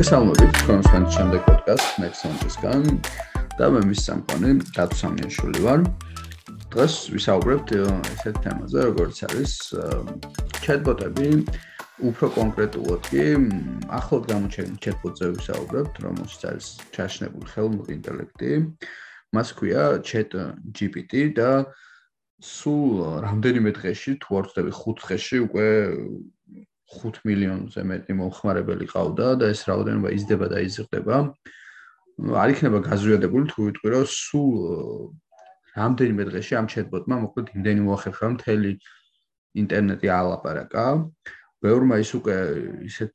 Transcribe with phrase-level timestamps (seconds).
[0.00, 2.84] მოგესალმებით თქვენს ფანტ შემდეგ პოდკასტ Nexon-ისგან
[3.58, 5.82] და მე მის სამყარო დაწამიაშვილი ვარ.
[6.72, 9.52] დღეს ვისაუბრებთ ესეთ თემაზე, როგორც არის
[10.64, 11.28] ჩატბოტები,
[12.08, 13.26] უფრო კონკრეტულად კი
[14.00, 18.50] ახლად გამოჩენილ ჩატბოტზე ვისაუბრებთ, რომელშიც არის ჩაშნებული ხელოვნური ინტელექტი.
[19.36, 21.68] მას ქვია ChatGPT და
[22.40, 25.68] სულ რამდენიმე დღეში, თუ არ ვწდები 5 დღეში უკვე
[26.90, 31.16] 5 მილიონზე მეტი მომხმარებელი ყავდა და ეს რაოდენობა იზრდება და იზრდება.
[32.42, 34.50] არ იქნება გაზრიადებული თუ ვიტყვი რომ სულ
[35.76, 38.72] რამდენიმე დღეში ამ ჩატბოტმა მოკლედ იმდენი მოახერხა მთელი
[39.62, 40.84] ინტერნეტი ალაპარაკა.
[41.60, 42.36] ბევრმა ის უკვე
[42.88, 43.14] ისეთ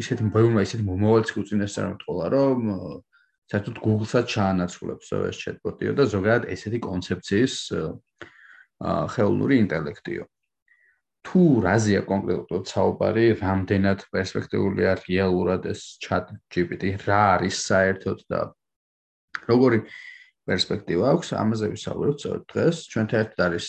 [0.00, 2.58] ისეთი ბევრმა ისეთი მომავალიც უწინასწარ მეთქოლა რომ
[3.50, 7.54] საერთოდ Google-საც ჩაანაცვლებს ეს ჩატბოტიო და ზოგადად ესეთი კონცეფციის
[9.14, 10.24] ხელოვნური ინტელექტიო.
[11.26, 18.40] თუ რაზია კონკრეტულად საუბარი, რამდენად პერსპექტიული არის რეალურად ეს chat GPT, რა არის საერთოდ და
[19.50, 19.82] როგორი
[20.48, 22.76] პერსპექტივა აქვს, ამაზე ვისაუბრებთ ზოგადად დღეს.
[22.90, 23.66] ჩვენთან ერთად არის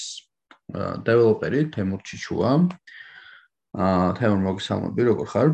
[1.08, 2.52] დეველოპერი თემურ ჩიჩუა.
[3.72, 5.50] აა თემურ მოგესალმები, როგორ ხარ?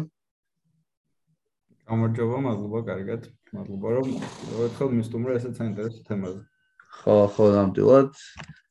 [1.88, 3.22] გამარჯობა, მადლობა, კარგად.
[3.58, 4.08] მადლობა, რომ
[4.68, 6.42] ერთხელ მისტუმრე ესეც საინტერესო თემაზე.
[6.88, 8.12] ხო, ხო, ნამდვილად.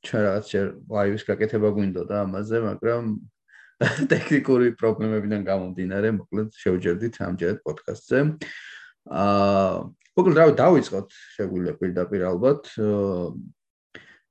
[0.06, 0.60] ჩვენ რაღაც შე
[0.92, 3.04] ლაივის გაკეთება გვინდოდა ამაზე, მაგრამ
[4.12, 8.18] ტექნიკური პრობლემებიდან გამომდინარე, მოკლედ შევჯერდით ამჯერად პოდკასტზე.
[9.12, 9.76] აა,
[10.16, 12.72] მოკლედ რა დავიწყოთ, შეგვიძლია პირდაპირ ალბათ.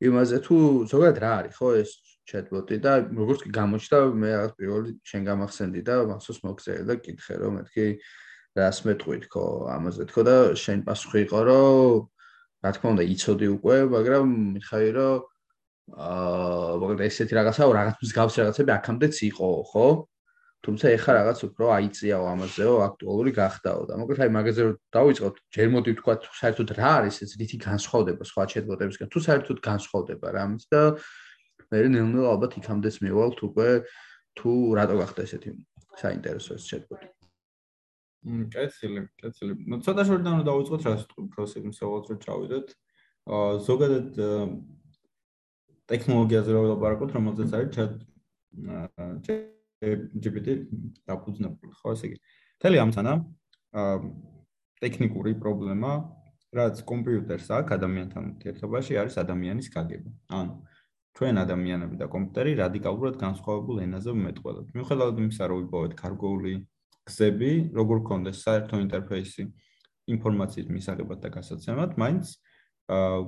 [0.05, 0.55] იმაზე თუ
[0.92, 1.92] ზოგადად რა არის, ხო ეს
[2.25, 7.36] ჩატბოტი და როგორც კი გამოჩნდა, მე რაღაც პირველი შენ გამახსენდი და მახსოვს მოგწერე და კითხე
[7.38, 7.86] რომ მეთქი
[8.55, 12.08] რას მეტყვით ხო ამაზე თქო და შენ პასუხი იყო რომ
[12.66, 14.25] რა თქმა უნდა იცოდი უკვე, მაგრამ
[14.58, 15.23] მითხარი რომ
[15.85, 19.88] აა მოკლედ ესეთი რაღაცაა, რაღაც მსგავსი რაღაცები აქამდეც იყო, ხო?
[20.66, 25.67] თუმცა ეხლა რაღაც უფრო აიწიაო ამაზეო, აქტუალური გახდაო და მოკლედ აი მაგაზე რომ დავიწყოთ, ჯერ
[25.76, 30.82] მოდი ვთქვა საერთოდ რა არის ეს რითი განსხვავდება სხვა ჩატბოტებისგან, თუ საერთოდ განსხვავდება რამის და
[31.70, 33.70] მე ნელ-ნელა ალბათ იქამდეც მივალთ უკვე
[34.42, 35.49] თუ რატო გახდა ესეთი
[36.02, 37.14] საინტერესო ეს ჩატბოტი.
[38.25, 39.55] კეთილი, კეთილი.
[39.69, 40.93] ნუ ცოტა შორიდან რომ დავიწყოთ რა
[41.36, 42.67] პროცესს სავალთ რომ ჩავიდეთ.
[43.25, 44.09] აა ზოგადად
[45.91, 47.93] ტექნოლოგიაზე რომ ვილაპარაკოთ, რომელზეც არის chat
[50.25, 50.47] GPT
[51.05, 52.17] დაფუძნებული, ხო ესე იგი.
[52.61, 53.14] თელი ამცანა
[53.81, 53.95] აა
[54.81, 55.91] ტექნიკური პრობლემა,
[56.55, 60.09] რაც კომპიუტერს აქვს ადამიანთან ურთიერთობაში, არის ადამიანის გაგება.
[60.33, 60.53] ანუ
[61.15, 64.69] ჩვენ ადამიანები და კომპიუტერი რადიკალურად განსხვავებულ ენაზე ვმეტყველებთ.
[64.75, 66.53] მიუხედავად იმისა, რომ ვიპოვეთ კარგული
[67.05, 69.45] გზები, როგორ გქონდეს საერთო ინტერფეისი
[70.16, 72.33] ინფორმაციის მისაღებად და გასაცემად, მაინც
[72.89, 73.20] აა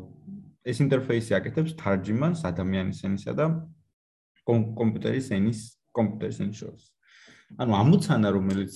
[0.68, 3.46] ეს ინტერფეისი აკეთებს თარჯიმანს ადამიანის ენისა და
[4.48, 5.60] კომპიუტერის ენის
[5.98, 6.86] კომპიუტერის ენის შორის.
[7.58, 8.76] ანუ ამოცანა, რომელიც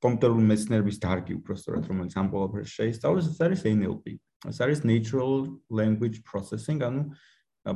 [0.00, 4.16] კომპიუტერული მეცნიერების დარგი უბრალოდ რომელიც ამ ყველაფერს შეისწავლის, ეს არის NLP.
[4.48, 7.12] ეს არის Natural Language Processing, ანუ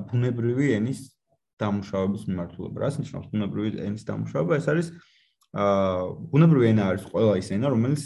[0.09, 1.13] ბუნებრივი ენის
[1.61, 2.77] დამუშავების მიმართულება.
[2.81, 4.57] რას ნიშნავს ბუნებრივი ენის დამუშავება?
[4.57, 5.14] ეს არის აა
[5.55, 8.05] ბუნებრივი ენა არის ყველა ის ენა, რომელიც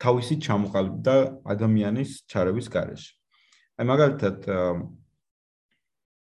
[0.00, 1.16] თავისი ჩამოყალიბ და
[1.48, 3.12] ადამიანის ჩარების გარეშე.
[3.80, 4.38] აი მაგალითად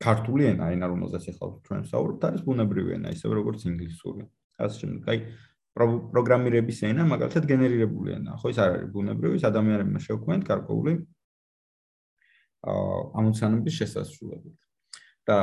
[0.03, 4.27] ქართული ენა, ენა რომელზეც ახლა ჩვენ ვსაუბრობთ, არის ბუნებრივი ენა, ისე როგორც ინგლისური.
[4.57, 5.17] ასე შემდეგ, აი
[5.77, 10.93] პროგრამირების ენა მაგალითად გენერირებული ენა, ხო ის არ არის ბუნებრივი, ადამიანებმა შეუქმნათ გარკვეული
[12.67, 14.57] აა ამოცანების შესასრულებლად.
[15.27, 15.37] და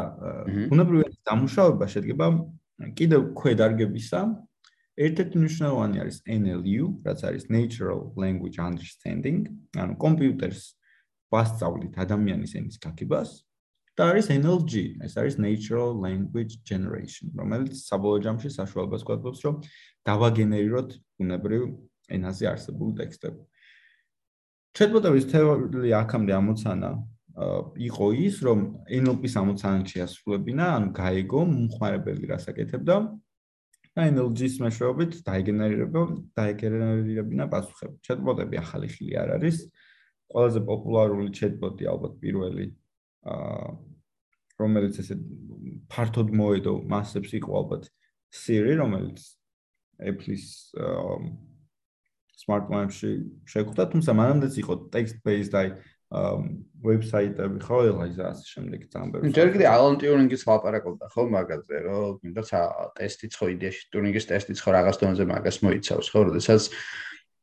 [0.70, 2.26] ბუნებრივი ენის დამუშავება შედგება
[2.98, 4.20] კიდევ ქვედარგებისა
[4.94, 10.62] ერთ-ერთი მნიშვნელოვანი არის NLU, რაც არის Natural Language Understanding, ანუ კომპიუტერს
[11.34, 13.30] ვასწავლით ადამიანის ენის გაგებას
[13.94, 14.72] და არის NLG,
[15.06, 19.54] ეს არის Natural Language Generation, რომელიც საბოლოო ჯამში საშუალებას გვაძლევს, რომ
[20.06, 21.62] დავაგენერიროთ ბუნებრივ
[22.10, 23.42] ენაზე არსებულ ტექსტები.
[24.74, 26.90] ჩატბოტების თეორიული აქამდე ამოცანა
[27.34, 32.96] იყო ის, რომ NLP-ს ამოცანაში ასრულებინა, ანუ გაეგო მომხმარებელი რასაკეთებდა
[33.94, 36.02] და NLG-ს მეშვეობით დაიგენერირება,
[36.38, 37.96] დაიგენერირებინა პასუხები.
[38.06, 39.56] ჩატბოტები ახალი ხილი არ არის.
[40.30, 42.66] ყველაზე პოპულარული ჩატბოტი ალბათ პირველი
[43.24, 43.66] აა
[44.58, 45.14] რომელიც ესე
[45.90, 47.90] ფართოდ მოედო მასებს იყო ალბათ
[48.34, 49.22] Siri, რომელიც
[50.02, 50.74] Apple-ის
[52.34, 53.10] smartphone-ში
[53.46, 55.68] შეხვდა, თუმცა მანამდეც იყო text-based აი
[56.84, 59.32] ვებსაიტები ხო ელა ის ასე შემდეგ ძამბები.
[59.32, 62.42] ჯერ კიდე ალან ტიურინგის ლაპარაკობდა ხო მაგაზე რომ მინდა
[62.98, 66.62] ტესტიც ხო იდეაში ტიურინგის ტესტიც ხო რაღაც დონეზე მაგას მოიცავს ხო როდესაც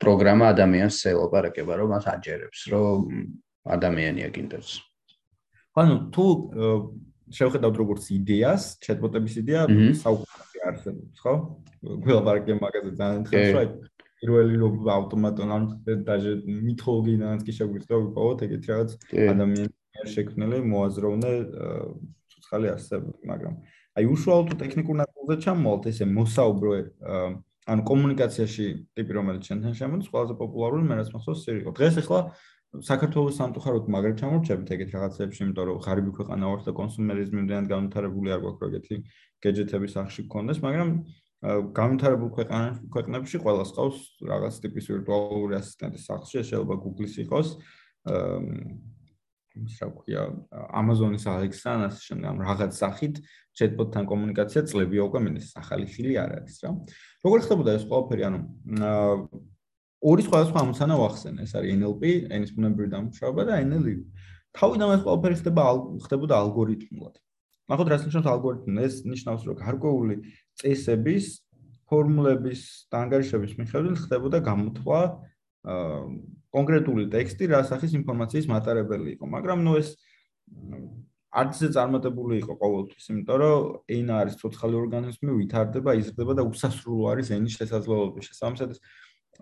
[0.01, 2.99] პროგრამა ადამიანს ელაპარაკება რომ მას აჯერებს რომ
[3.65, 4.67] ადამიანია კიდეც.
[5.77, 6.25] ანუ თუ
[7.31, 9.61] შევხედავთ როგორც იდეას, ჩატბოტების იდეა
[10.03, 11.33] საუკეთესო არსებობს ხო?
[11.81, 13.69] გველაპარაკე მაგაზე ძალიან ხშირად.
[14.21, 15.63] პირველი რო ავტომატონ ან
[16.07, 16.33] დაჟე
[16.69, 18.91] მითოლოგიიდანაც კი შეგვიძლია ვიპოვოთ ეგეთ რაღაც
[19.33, 21.31] ადამიანის შექმნილი მოაზროვნე
[22.31, 23.55] ცოცხალი არსებები, მაგრამ
[23.97, 26.71] აი უშუალოდ ტექნიკურ ნაწილზე ჩამოვალთ ესე მოსაუბრო
[27.71, 28.65] ანუ კომუნიკაციაში
[28.97, 31.71] ტიპი რომელიც შენთან შემოდის ყველაზე პოპულარული მე რაც მახსოვს სირიკო.
[31.77, 32.21] დღეს ახლა
[32.71, 38.29] საქართველოს სამწუხაროდ მაგრად ჩამორჩებით ეგეთ რაღაცებში, იმიტომ რომ ღარიბი ქვეყანა ვართ და კონსუმერიზმი მდენად განვითარებული
[38.31, 38.95] არ გვაქვს ეგეთი
[39.43, 40.89] გეჯეთების სახში გქონდეს, მაგრამ
[41.41, 42.29] განვითარებულ
[42.93, 43.97] ქვეყნებში ყოველას ყავს
[44.29, 47.47] რაღაც ტიპის ვირტუალური ასისტენტი სახლში, შეიძლება Google-ის იყოს,
[49.51, 50.21] ის რა ქვია,
[50.79, 53.15] Amazon-ის Alexa, ასე შემდეგ, რაღაც სახით
[53.57, 56.69] chatbot-თან კომუნიკაცია წლებია უკვე მინდა ახალი ხილი არ არის რა.
[57.25, 58.39] როგორ ხდებოდა ეს ყველაფერი, ანუ
[60.01, 63.97] ორი სხვადასხვა ამოცანა ვახსენე, ეს არის NLP, ენის ბუნებრივი დამუშავება და NLU.
[64.55, 65.61] თავიდან ეს ყველაფერი ხდება
[66.05, 67.15] ხდებოდა ალგორითმულად.
[67.71, 68.79] მაგოდ რას ნიშნავს ალგორითმი?
[68.87, 70.15] ეს ნიშნავს, რომ გარკვეული
[70.59, 71.25] წესების,
[71.91, 72.61] ფორმულების
[72.91, 74.99] და ანგარიშების მიხედვით ხდებოდა გამოთვლა
[76.51, 79.89] კონკრეტული ტექსტი, რა სახის ინფორმაციის მატარებელი იყო, მაგრამ ნუ ეს
[81.31, 87.03] არც ეს წარმატებული იყო ყოველთვის, იმიტომ რომ ენა არის ცოცხალი ორგანიზმი, ვითარდება, იზრდება და უსასრულო
[87.11, 88.25] არის ენის შესაძლებლობები.
[88.27, 88.71] შესაბამისად,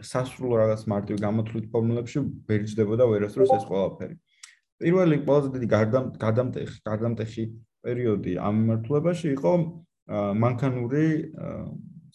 [0.06, 4.16] სასრულო რაღაც მარტივ გამოთვლით ფორმულებში ბერძდება და ვერასდროს ეს ყველაფერი.
[4.80, 5.68] პირველი ყველაზე დიდი
[6.24, 7.44] გადამტეხი გადამტეხი
[7.84, 9.52] პერიოდი ამ მიმართულებაში იყო
[10.10, 11.06] მანქანური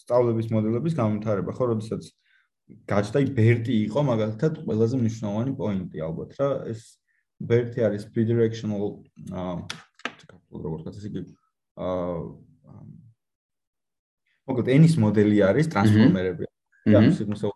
[0.02, 2.08] სწავლების მოდელების განვითარება, ხო, როდესაც
[2.90, 6.80] გაჩნდა ბერტი იყო მაგალითად ყველაზე მნიშვნელოვანი პოინტი ალბათ რა, ეს
[7.38, 9.54] ბერტი არის bidirectional აა
[10.54, 11.22] როგორ თქოს იგი
[11.76, 12.18] აა
[14.48, 16.48] მოკლედ ენის მოდელი არის ტრანსფორმერები.
[16.84, 17.50] და ამის მოსა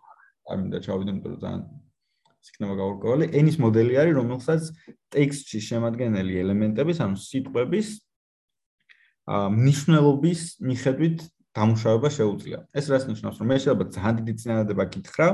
[0.49, 1.61] არ მინდა ჩავიდე, იმიტომ რომ ძალიან
[2.49, 3.25] იქნება გაურკვეველი.
[3.39, 4.61] ენის მოდელი არის, რომელსაც
[5.13, 7.87] ტექსტში შემადგენელი ელემენტების, ანუ სიტყვების
[9.29, 11.17] მნიშვნელობის მიხედვით
[11.53, 12.57] დამუშავება შეუძლია.
[12.73, 15.27] ეს რას ნიშნავს, რომ შეიძლება ძალიან დიდი წინადადება გითხრა,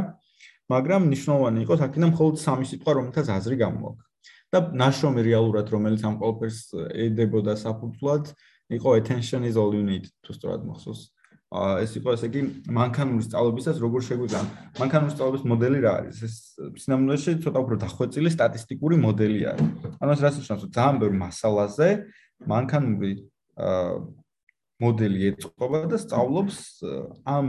[0.73, 4.05] მაგრამ მნიშვნელოვანი იყოს აქედან მხოლოდ სამი სიტყვა, რომელთაც აზრი გამოვაქვს.
[4.53, 6.59] და ნაშრომი რეალურად, რომელიც ამ ყველაფერს
[7.05, 8.23] ედებოდა საფუძვლად,
[8.77, 11.01] იყო attention is all you need, თუ სწორად მახსოვს.
[11.55, 12.41] ეს იყო ესე იგი
[12.73, 14.41] მანქანური სწავლებისას როგორ შეგვიძლია
[14.81, 16.35] მანქანური სწავლების მოდელი რა არის ეს
[16.83, 19.69] სინამდვილეში ცოტა უფრო დახვეწილი სტატისტიკური მოდელი არის
[20.01, 21.89] ანუ ეს რას ნიშნავს ძალიან ბევრ მასალაზე
[22.51, 23.11] მანქანური
[24.83, 26.57] მოდელი ეწყობა და სწავლობს
[27.35, 27.45] ამ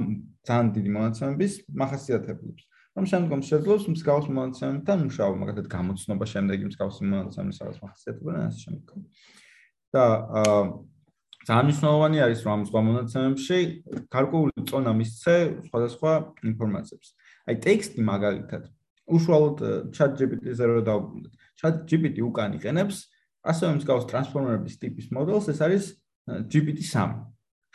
[0.46, 2.62] ძალიან დიდი მონაცემების მახასიათებლებს
[2.96, 8.60] რომ შემდგომ შეძლოს მსგავს მონაცემებთან მუშაობა მაგალითად გამოცნობა შემდეგი მსგავს მონაცემების რაღაც მახასიათებლები და ასე
[8.66, 8.94] შემდეგ
[9.96, 10.04] და
[10.42, 10.60] აა
[11.46, 13.58] ძალიან მნიშვნელოვანი არის რომ სხვა მონაცემებში
[14.10, 15.34] გარკვეული წონა მისცე
[15.70, 16.12] სხვადასხვა
[16.50, 17.08] ინფორმაციებს.
[17.46, 18.62] აი ტექსტი მაგალითად
[19.06, 19.58] უშუალოდ
[19.94, 21.32] ChatGPT-ზე რო დავუბრუნდეთ.
[21.62, 22.96] ChatGPT უკან იყენებს
[23.46, 25.84] ასევე მსგავს ტრანსფორმერების ტიპის მოდელს, ეს არის
[26.26, 27.14] GPT-3.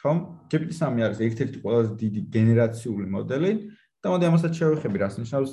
[0.01, 0.17] ხომ?
[0.51, 3.51] GPT-3 არის ერთ-ერთი ყველაზე დიდი გენერაციული მოდელი
[4.01, 5.51] და მოდი ამასაც შევეხები, რას ნიშნავს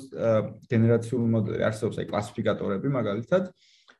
[0.73, 1.61] გენერაციული მოდელი.
[1.69, 3.43] არსებობს აი კლასიფიკატორები მაგალითად.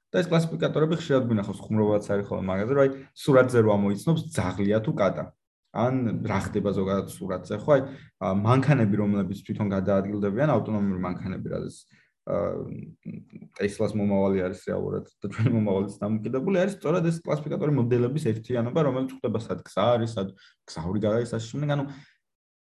[0.10, 4.80] და ეს კლასიფიკატორები ხშირად გვინახავს ხუმრობაც არის ხოლმე მაგაზე, რომ აი სურათზე რო ამოიცნობს ძაღლია
[4.82, 5.24] თუ კატა.
[5.70, 7.70] ან რა ხდება ზოგადად სურათზე, ხო?
[7.78, 7.82] აი
[8.42, 11.78] მანქანები, რომლებიც თვითონ გადაადგილდებიან, ავტონომიური მანქანები, რადგან
[13.58, 19.16] ტესლას მომავალი არის რეალურად და ჩვენი მომავალიც დამოკიდებული არის სწორად ეს კლასიფიკატორი მოდელების ერთიანობა, რომელიც
[19.18, 20.34] ხდება სად გზა არის, სად
[20.70, 21.86] გზაური გადადის ასე შემდეგ, ანუ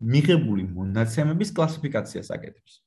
[0.01, 2.81] მიღებული მონაცემების კლასიფიკაციას აკეთებს.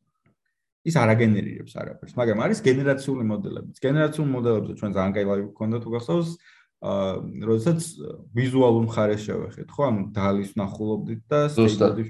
[0.84, 3.70] ის არ აგენერირებს არაფერს, მაგრამ არის გენერაციული მოდელები.
[3.80, 6.30] გენერაციული მოდელებზე ჩვენ ძალიან კაი ლაივი გქონდა თუ გახსოვს,
[6.84, 7.14] აა,
[7.48, 7.80] როდესაც
[8.36, 12.04] ვიზუალურ მხარეს შევეხეთ, ხო, ანუ დალის ნახულობდით და ზუსტად.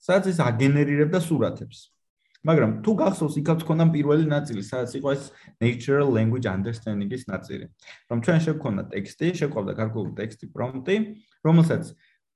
[0.00, 1.92] სადაც ის აგენერირებდა სურათებს.
[2.40, 5.24] მაგრამ თუ გახსოვს, იქაც ქონდა პირველი ნაწილი, სადაც იყო ეს
[5.60, 7.64] natural language understanding-ის ნაწილი.
[8.08, 10.96] რომ ჩვენ შევქონდა ტექსტი, შეგვყავდა გარკვეული ტექსტი პრომპტი,
[11.44, 11.82] რომელსაც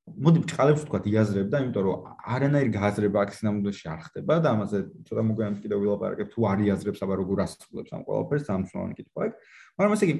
[0.04, 5.22] მოდი ბჭყალებს ვთქვა იაზრებდა, იმიტომ რომ არანაირი გააზრება აქ სინამდვილეში არ ხდება და ამაზე ცოტა
[5.24, 9.36] მოგვიანებით კიდევ ვილაპარაკებ თუ არ იაზრებს, აბა როგორ ასრულებს ამ ყველაფერს, სამშოვანი კითხვა აქვს.
[9.80, 10.16] მაგრამ ესე იგი,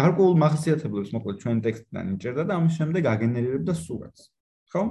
[0.00, 4.22] გარკვეულ მახასიათებლებს მოკლედ ჩვენ ტექსტიდან იჭერდა და ამის შემდეგ აგენერირებდა სურათს.
[4.72, 4.82] ხო?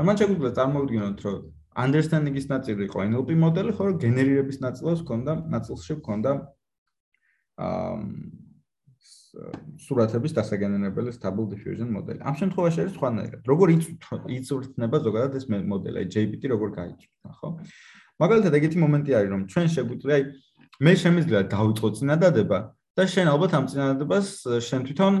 [0.00, 1.36] ან მან შეგვიძლია წარმოვიდგინოთ, რომ
[1.78, 6.30] understanding-ის ნაწილი იყო NLP მოდელი, ხო, გენერირების ნაწილს ჰქონდა, ნაწილში ჰქონდა
[7.60, 7.98] აა
[9.80, 12.20] სურათების დასაგენენებელი stable diffusion მოდელი.
[12.26, 13.42] ამ შემთხვევაში არის სხვანაირად.
[13.46, 13.66] როგორ
[14.38, 17.48] იწურთნება ზოგადად ეს მოდელი, აი JPT როგორ გაიწურთა, ხო?
[18.20, 20.24] მაგალითად, ეგეთი მომენტი არის, რომ ჩვენ შეგვიძლია, აი
[20.80, 22.58] მე შემიძლია დავიწყო წინადადება
[22.96, 24.26] და შენ ალბათ ამ წინადადებას
[24.66, 25.14] შენ თვითონ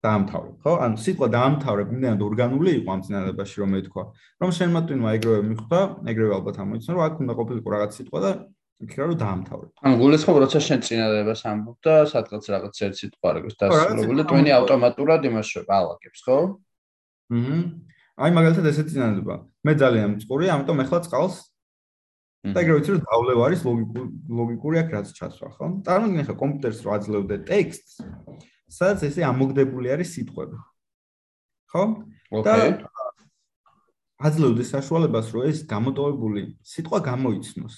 [0.00, 0.72] დაამთავრებ, ხო?
[0.84, 4.04] ანუ სიტყვა დაამთავრებ, იმდენად ორგანული იყო ამ წინადადებაში, რომ მე თქვა,
[4.40, 5.80] რომ შენ მათვინო ეგრევე მიხვდა,
[6.12, 8.30] ეგრევე ალბათ ამოიცნო, რომ აქ უნდა ყოფილიყო რაღაც სიტყვა და
[8.80, 9.70] იქნება რომ დაამთავრებ.
[9.84, 15.20] ანუ გულისხმობ როცა შენ წინადებას ამბობ და სადღაც რაღაც ერთი თვარ აქვს დასრულებული, ტვენი ავტომატურად
[15.28, 16.38] იმას შევალაგებს, ხო?
[17.36, 17.58] აჰა.
[18.24, 19.36] აი მაგალითად ესეთი წინადადება.
[19.68, 21.36] მე ძალიან მწყურია, ამიტომ ეხლა წყალს
[22.40, 24.08] და ეგრე ვიცი რომ დავლევა არის ლოგიკური
[24.40, 25.64] ლოგიკური აქ რაც ჩასვა, ხო?
[25.84, 27.92] წარმოგიდგენ ხა კომპიუტერს რო აძლევდე ტექსტს,
[28.70, 30.58] სადაც ესე ამოგდებული არის სიტყვები.
[31.70, 31.84] ხო?
[32.46, 32.54] და
[34.20, 37.74] აძლევდე საშუალებას რომ ეს გამოტოვებული სიტყვა გამოიცნოს.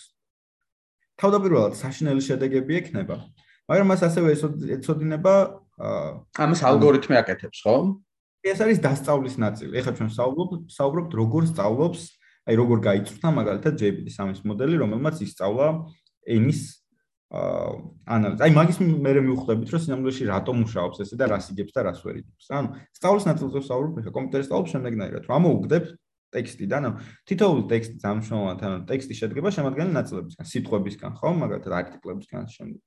[1.21, 3.17] თავდაპირველად საშინელი შედეგები ექნება,
[3.71, 4.29] მაგრამ მას ასევე
[4.77, 5.35] ეცოდინება
[6.35, 7.77] ამას ალგორითმი აკეთებს, ხო?
[8.43, 9.73] ეს არის დასწავლის ნაწილი.
[9.79, 12.01] ეხლა ჩვენ საუბრობთ საუბრობთ როგორ სწავლობს,
[12.43, 15.67] აი როგორ გაიწვთა მაგალითად GPT-3-ის მოდელი, რომელმაც ისწავლა
[16.27, 16.82] ენის
[17.33, 17.69] აა
[18.13, 18.43] ანალიზი.
[18.45, 22.17] აი მაგის მე მივხვდებით, რომ სინამდვილეში რატომ მუშაობს ესე და რას იგებს და რას ვერ
[22.21, 22.47] იგებს.
[22.53, 25.85] ანუ სწავლის ნაწილზე საუბრობ, ეხლა კომპიუტერის სწავლობს შემდეგნაირად, რომ ამოუგდებ
[26.33, 26.93] ტექსტიდან, ანუ
[27.29, 31.29] თითოეული ტექსტი ძამშრომლად, ანუ ტექსტი შედგება შემადგენელი ნაწილებისგან, სიტყვებისგან, ხო?
[31.41, 32.81] მაგალითად არტიკლებისგან შემდეგ.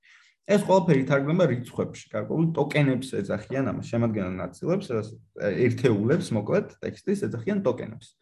[0.46, 4.88] ეს ყველაფერი თარგმნება რიცხვებში, გარკვეულ ტოკენებს ეძახიან ამას, შემადგენელ ნაწილებს,
[5.42, 8.14] ერთეულებს, მოკლედ, ტექსტის ეძახიან ტოკენებს.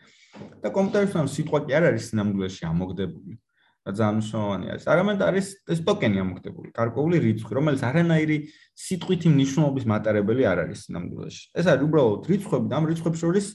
[0.63, 3.42] და კომპიუტერთან სიტყვა კი არ არის ნამდვილში ამოგდებული.
[3.83, 4.83] ძალიან მნიშვნელოვანი არის.
[4.87, 8.37] არამედ არის ეს ტოკენი ამოგდებული, გარკვეული რიცხვი, რომელიც არანაირი
[8.79, 11.43] სიტყვითი მნიშვნელობის მატარებელი არ არის ნამდვილში.
[11.59, 13.45] ეს არის უბრალოდ რიცხვები და ამ რიცხვებს შორის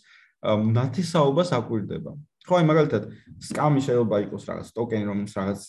[0.78, 2.12] ნათესაობას აკვირდება.
[2.44, 3.02] ხო, აი მაგალითად,
[3.40, 5.60] სკამი შეიძლება იყოს რაღაც ტოკენი, რომელიც რაღაც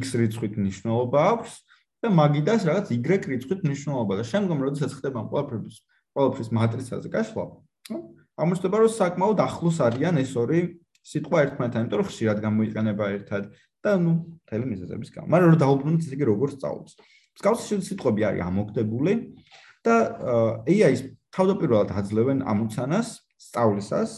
[0.00, 1.52] x რიცხვით მნიშვნელობა აქვს
[2.00, 5.76] და მაგიდას რაღაც y რიცხვით მნიშვნელობა და შემდგომ როდესაც ხდება ყველაფრის
[6.16, 7.44] ყველაფრის მატრიცაზე გაშლა,
[8.40, 10.79] აღმოჩნდება რომ საკმაოდ ახლოს არიან ეს ორი
[11.10, 13.42] სიტყვა ერთმანეთთან, იმიტომ რომ ხშირად გამოიყენება ერთად
[13.82, 14.12] და ნუ
[14.46, 15.26] თელი მიზეზების გამო.
[15.34, 16.92] მაგრამ რომ დაუბრუნდეთ ისე როგორ სწავლობს.
[17.40, 19.12] მსგავსი სიტყვები არის ამოგდებული
[19.86, 19.94] და
[20.68, 21.00] AI-ის
[21.34, 23.08] თავდაპირველად აძლევენ ამოცანას
[23.40, 24.10] სწავლისას,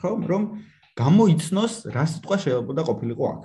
[0.00, 0.42] ხო, რომ
[0.96, 3.42] გამოიცნოს რა სიტყვა შეიძლება ყოფილიყო აქ.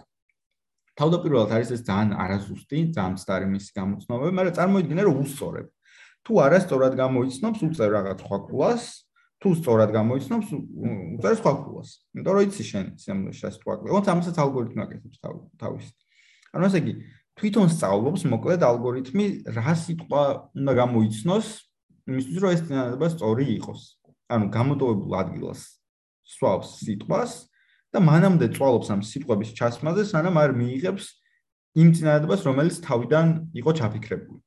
[0.95, 5.67] თავდაპირველად არის ეს ძალიან არასუსტი, ძალიან მცდარი მისი გამოცნობები, მაგრამ წარმოიდგინე რომ უსწორებ.
[6.25, 8.83] თუ არასწორად გამოიცნობს, უწევ რაღაც სხვა კულას,
[9.45, 10.47] თუ სწორად გამოიცნობს,
[11.21, 11.89] უწევ სხვა კულას.
[12.17, 13.73] იმიტომ რომ იცი შენ სიამოვნებაში სიტყვა.
[13.85, 15.17] ოღონდ ამასაც ალგორითმი აკეთებს
[15.61, 15.85] თავის.
[16.49, 16.93] ანუ ესე იგი,
[17.37, 20.23] თვითონ სწავლობს მოკლედ ალგორითმი რა სიტყვა
[20.57, 21.47] უნდა გამოიცნოს,
[22.09, 23.81] იმისთვის რომ ეს წინადადება სწორი იყოს.
[24.33, 25.61] ანუ გამოტოვებულ ადგილას
[26.25, 27.31] სვავს სიტყვას
[27.93, 31.05] და მანამდე წვალობს ამ სიტყვების ჩასმაზე, სანამ არ მიიღებს
[31.77, 33.27] იმ წინადადებას, რომელიც თავიდან
[33.61, 34.41] იყო ჩაფიქრებული.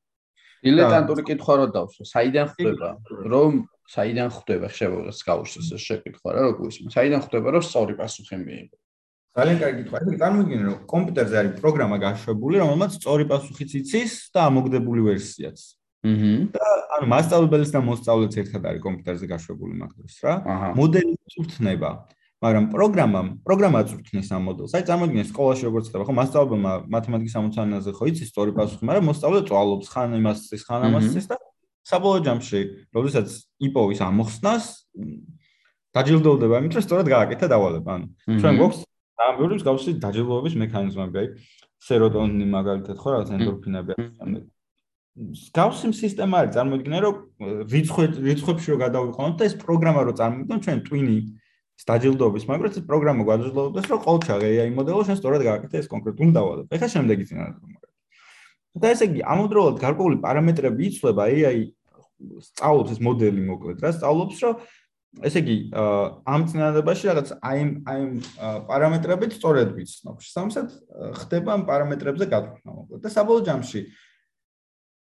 [0.59, 2.89] დილეტანტური კითხვა რო დავსვა, საიდან ხდება,
[3.31, 3.53] რომ
[3.89, 6.93] საიდან ხდება ხშევას გავუშვის ეს შეკითხვა რა, როგორ ისმის?
[6.93, 8.77] საიდან ხდება, რომ სწორი პასუხი მიიღო?
[9.39, 9.99] ძალიან კარგი კითხვა.
[10.03, 15.59] ეს წარმოგიდგენთ, რომ კომპიუტერზე არის პროგრამა გაშვებული, რომელმაც სწორი პასუხიც იცის და ამოგდებული ვერსიაც.
[16.05, 16.33] აჰა.
[16.55, 20.35] და ანუ მასწავლებელს და მოსწავლეც ერთად არის კომპიუტერზე გაშვებული მაგდროს რა.
[20.79, 21.91] მოდელი წურთნება.
[22.39, 24.73] მაგრამ პროგრამამ, პროგრამა წურთნის ამ მოდელს.
[24.79, 29.41] აი წარმოგიდგენ სკოლაში როგორც ხდება, ხო, მასწავლებელმა მათემატიკის ამოცანაზე ხო იცის სწორი პასუხი, მაგრამ მოსწავლე
[29.51, 31.37] წვალობს ხან იმას ის ხან ამას ის და
[31.89, 32.61] საბოლოო ჯამში,
[32.93, 33.29] როდესაც
[33.69, 34.65] იპოვის ამოხსნას
[35.97, 37.91] დაჯილდოვდება, იმიტომ რომ სწორად გააკეთა დავალება.
[37.97, 38.07] ანუ
[38.43, 38.81] ჩვენ გვაქვს
[39.19, 41.29] ამ ბევრი მსგავსი დაჯილდოების მექანიზმები, აი
[41.89, 44.47] სეროტონინი მაგალითად ხო, რაღაც ენდორფინები არის.
[45.19, 47.15] გავსიმ სისტემა არის წარმოიდგინე რომ
[47.73, 51.19] რიცხვი რიცხვებში რო გადავიყენოთ და ეს პროგრამა რო წარმოგიდგენთ ჩვენ twini
[51.83, 56.71] სტაჯილდობის მაგრამ ეს პროგრამა გვაძლევდეს რომ ყოველჩა AI მოდელო ჩვენ სწორად გააკეთე ეს კონკრეტული დავალება.
[56.71, 57.93] ეხლა შემდეგი წინადადება მაგრამ.
[58.79, 61.59] და ესე იგი ამავდროულად გარკვეული პარამეტრები იცვლება AI
[62.49, 64.55] სწავლობს ეს მოდელი მოკლედ რა სწავლობს რომ
[65.29, 65.57] ესე იგი
[66.29, 67.61] ამ წინადადებაში რაღაც აი
[67.91, 68.03] აი
[68.69, 70.25] პარამეტრებით სწორად ვიცნობს.
[70.37, 70.69] სამსად
[71.23, 73.81] ხდება ამ პარამეტრებზე გათხოვნა მოკლედ და საბოლოო ჯამში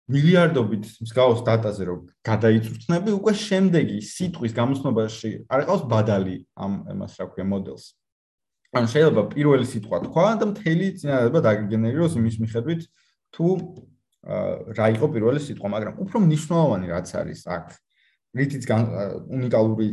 [0.05, 7.27] მილიარდობით მსგავს დატაზე რომ გადაიწვრთნები უკვე შემდეგი სიტყვის გამოსნობაში არ ეყავს ბადალი ამ იმას რა
[7.33, 7.85] ქვია მოდელს.
[8.75, 12.83] ანუ შეიძლება პირველი სიტყვა თქვა და მთელი წინადადება დაგეგენერიროს იმის მიხედვით
[13.33, 13.47] თუ
[14.25, 17.67] რა იყო პირველი სიტყვა, მაგრამ უფრო მნიშვნელოვანი რაც არის აქ
[18.35, 18.65] რითიც
[19.31, 19.89] უნიკალური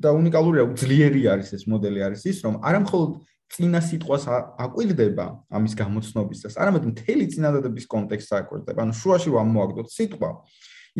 [0.00, 3.10] და უნიკალურია ძლიერი არის ეს მოდელი არის ის რომ არამხოლოდ
[3.50, 4.24] წინა სიტყვას
[4.64, 8.78] აკვირდება ამის გამოცნობისას, არამედ მთელი წინადადების კონტექსტს აკვირდება.
[8.86, 10.30] ანუ შუაში რომ მოაგდოთ სიტყვა,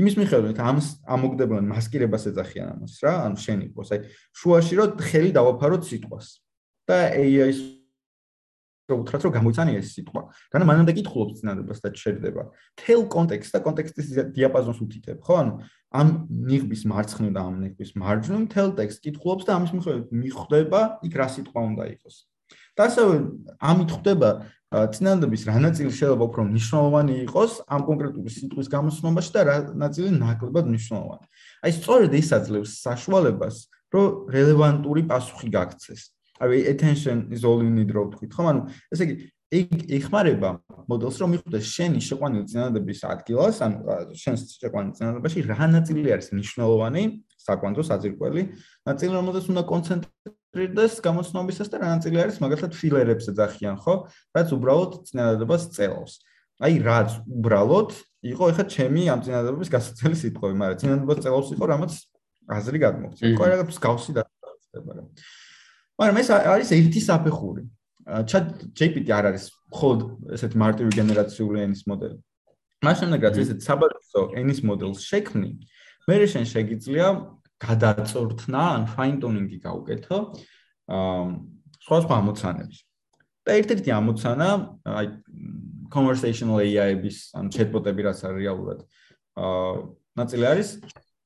[0.02, 0.78] იმის მიხედვით ამ
[1.14, 4.00] ამოგდებიან მასკირებას ეძახიან ამას რა, ანუ შენ იყოს, აი
[4.34, 6.26] შუაში რომ ხელი დავაფაროთ სიტყვას.
[6.90, 7.79] და AI-ის
[8.90, 10.22] რო უთხრათ რომ გამოიცანი ეს სიტყვა.
[10.52, 12.42] განა მანამდე კითხულობს წინადადებას და ჩერდება.
[12.76, 15.34] თელ კონტექსტს და კონტექსტის დიაპაზონს უთითებ, ხო?
[15.40, 15.52] ანუ
[15.90, 21.14] ამ ნიღბის მარცხნივ და ამ ნიღბის მარჯვნივ თელ ტექსტს კითხულობს და ამის მიხედვით მიხვდება იქ
[21.18, 22.16] რა სიტყვა უნდა იყოს.
[22.78, 23.14] და ასევე
[23.58, 24.30] ამით ხდება
[24.70, 30.64] წინანდების რა ნაწილი შეიძლება უფრო მნიშვნელოვანი იყოს ამ კონკრეტული სიტყვის გამოსნობაში და რა ნაწილი ნაკლებად
[30.70, 31.26] მნიშვნელოვანი.
[31.66, 33.56] აი სწორედ ეს აძლევს საშუალებას,
[33.90, 36.02] რომ რელევანტური პასუხი გაქცეს.
[36.40, 38.48] აი attention is all you need რო ვთქვით, ხო?
[38.50, 38.60] ანუ
[38.94, 39.14] ესე იგი
[39.50, 40.50] ეგ ეხმარება
[40.86, 43.72] მოდელს რომ მიხვდეს შენი შეყვანილი წინადების ადგილას, ან
[44.14, 47.02] შენს შეყვანილ წინადებაში რა ნაწილი არის მნიშვნელოვანი
[47.44, 48.42] საკვანძო საძირკველი
[48.86, 53.94] ნაწილი რომელზეც უნდა კონცენტრირდეს გამოცნობისას და რა ნაწილი არის მაგალითად ფილერებს ეძახიან ხო?
[54.38, 56.14] რაც უბრალოდ წინადადებას წელავს.
[56.60, 57.90] აი რაც უბრალოდ
[58.30, 61.92] იყო ეხა ჩემი ამ წინადადების გასაცდელი სიტყვები მაგრამ წინადადებას წელავს იყო რამაც
[62.54, 65.04] აზრი გადმოგწია იყო რაღაც გავსი და ხდება რა
[66.00, 67.64] მაგრამ ეს არის ერთი საფეხური
[68.30, 68.46] chat
[68.78, 70.00] GPT არ არის მხოლოდ
[70.36, 72.18] ესეთი მარტივი გენერაციული ენის მოდელი
[72.86, 75.50] მას შემდეგ რაც ესეთ საბაზო ენის მოდელს შექმნი
[76.08, 77.06] მე შენ შეგიძლია
[77.60, 80.18] გადაწორთნა ან fine tuning-ი გაუკეთო
[80.90, 81.24] აა
[81.84, 82.76] სხვა სხვა ამოცანებს.
[83.40, 84.48] და ერთ-ერთი ამოცანა,
[84.84, 85.06] აი
[85.90, 88.80] conversational AI-ების ან chatbot-ები რაც არის რეალურად
[89.36, 89.72] აა
[90.20, 90.68] ნაწილი არის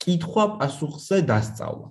[0.02, 1.88] კითხვა პასუხზე დასწავლა.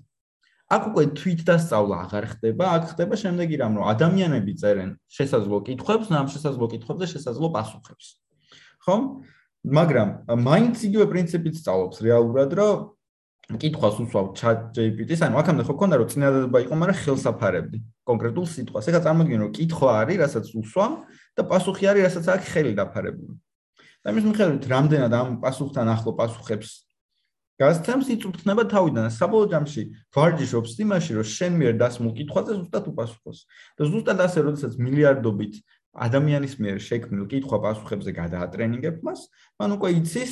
[0.72, 6.08] აქ უკვე თვით დასწავლა აღარ ხდება, აქ ხდება შემდეგი რამ, რომ ადამიანები წერენ შესაძლო კითხვებს,
[6.14, 8.06] ნამ შესაძლო კითხვებზე შესაძლო პასუხებს.
[8.88, 8.96] ხო?
[9.64, 12.76] მაგრამ მაინც იგივე პრინციპით სწავლობს რეალურად, რომ
[13.60, 18.88] კითხვას უსვავ chat GPT-ს, ანუ აქამდე ხო ქონდა რომ წინადადება იყო, მაგრამ ხელსაფარებდი კონკრეტულ სიტყვას.
[18.88, 20.94] ეხლა წარმოგიდგენ რომ კითხვა არის, რასაც უსვამ
[21.36, 23.36] და პასუხი არის, რასაც აქ ხელი დაფარებული.
[24.04, 26.83] და იმის მიხედვით, რამდენად ამ პასუხთან ახლო პასუხებს
[27.64, 29.08] გასცემს, იწუხნება თავიდან.
[29.18, 29.82] საბოლოო ჯამში
[30.16, 33.40] ვარჯიშობს იმაში, რომ შენ მიერ დასმულ კითხვაზე ზუსტად უპასუხოს.
[33.80, 35.54] და ზუსტად ასე, როდესაც მილიარდობით
[35.94, 39.30] ადამიანის მიერ შექმნილ კითხვა პასუხებზე გადაატრენინგებ მას,
[39.62, 40.32] მან უკვე იცის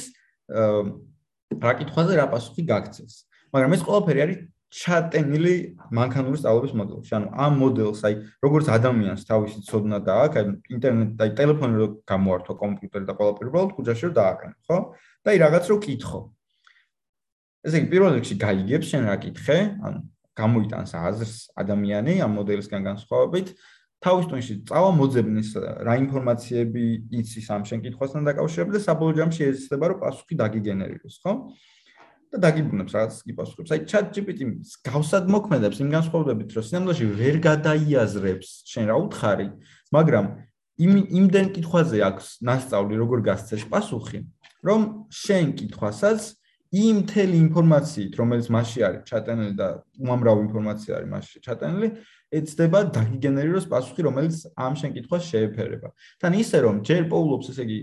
[1.62, 3.14] რა კითხვაზე რა პასუხი გაგცეს.
[3.54, 4.40] მაგრამ ეს ყველაფერი არის
[4.72, 5.56] ჩატენილი
[5.92, 7.12] მანქანური სწავლების მოდელში.
[7.12, 12.54] ანუ ამ მოდელს, აი, როგორც ადამიანს თავისი ცოდნა დააქვს, აი, ინტერნეტი და ტელეფონი რო გამოართვა
[12.64, 14.78] კომპიუტერი და ყველაფერი უბრალოდ ქუჩაში რო დააკანო, ხო?
[15.22, 16.20] და აი რაღაც რო კითხო.
[17.66, 20.00] ესე იგი, პირველ რიგში გაიგებს შენ რა კითხე, ანუ
[20.38, 23.52] გამოიტანს აზრს ადამიანი ამ მოდელისგან განსხვავებით
[24.02, 25.50] თავის ტონში წავა მოძებნის
[25.86, 26.86] რა ინფორმაციები
[27.22, 31.34] იცის ამ შენ კითხვასთან დაკავშირებით და საბოლოო ჯამში ეცდება რომ პასუხი დაგიგენერიროს, ხო?
[32.32, 33.72] და დაგიბრუნებს რაღაც კი პასუხებს.
[33.76, 39.48] აი ChatGPT-ს გავსად მოქმედებს იმ განსხვავებით, რომ სინამდვილეში ვერ გადაიაზრებს შენ რა უთხარი,
[39.92, 40.26] მაგრამ
[40.82, 44.20] იმ იმდენ კითხვაზე აქვს ნასწავლი როგორ გასცეს პასუხი,
[44.64, 44.80] რომ
[45.12, 46.41] შენ კითხვასაც
[46.72, 49.68] იმ თელი ინფორმაციით, რომელიც მასში არის ჩატანილი და
[50.00, 51.88] უმამრავი ინფორმაცია არის მასში ჩატანილი,
[52.32, 55.92] ეცდება დაგიგენერიროს პასუხი, რომელიც ამ შენ კითხვას შეეფერება.
[56.24, 57.80] თან ისე რომ ჯერ პოულობს, ესე იგი,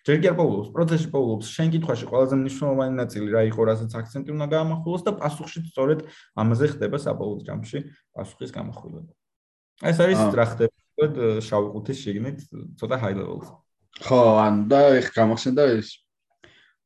[0.00, 4.30] ჯერ კი არ პოულობს, პროცესში პოულობს შენ კითხვაში ყველაზე მნიშვნელოვანი ნაწილი რა იყო, რასაც აქცენტი
[4.32, 6.00] უნდა გაამახვილოს და პასუხში სწორედ
[6.40, 7.78] ამაზე ხდება საბოლოო ჯამში
[8.16, 9.12] პასუხის გამახვილება.
[9.84, 10.80] ეს არის რა ხდება
[11.44, 12.38] შავი ყუთის შიგნით
[12.80, 13.48] ცოტა high level-ს.
[14.08, 16.00] ხო, ან და ეხ გამახსენდა ეს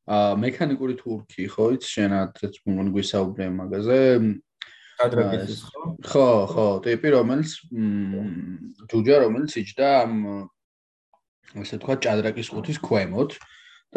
[0.05, 3.99] აა მექანიკური თურქი, ხო, იცი შენად რაც მოგონ გვისაუბრე მაგაზე.
[5.01, 5.81] კადრაკის ხო?
[6.05, 7.51] ხო, ხო, ტიპი რომელიც
[8.85, 10.13] ჯუჯა რომელიც იჯდა ამ
[11.57, 13.33] ასე თქვა ჭადრაკის ყუთის ქვემოთ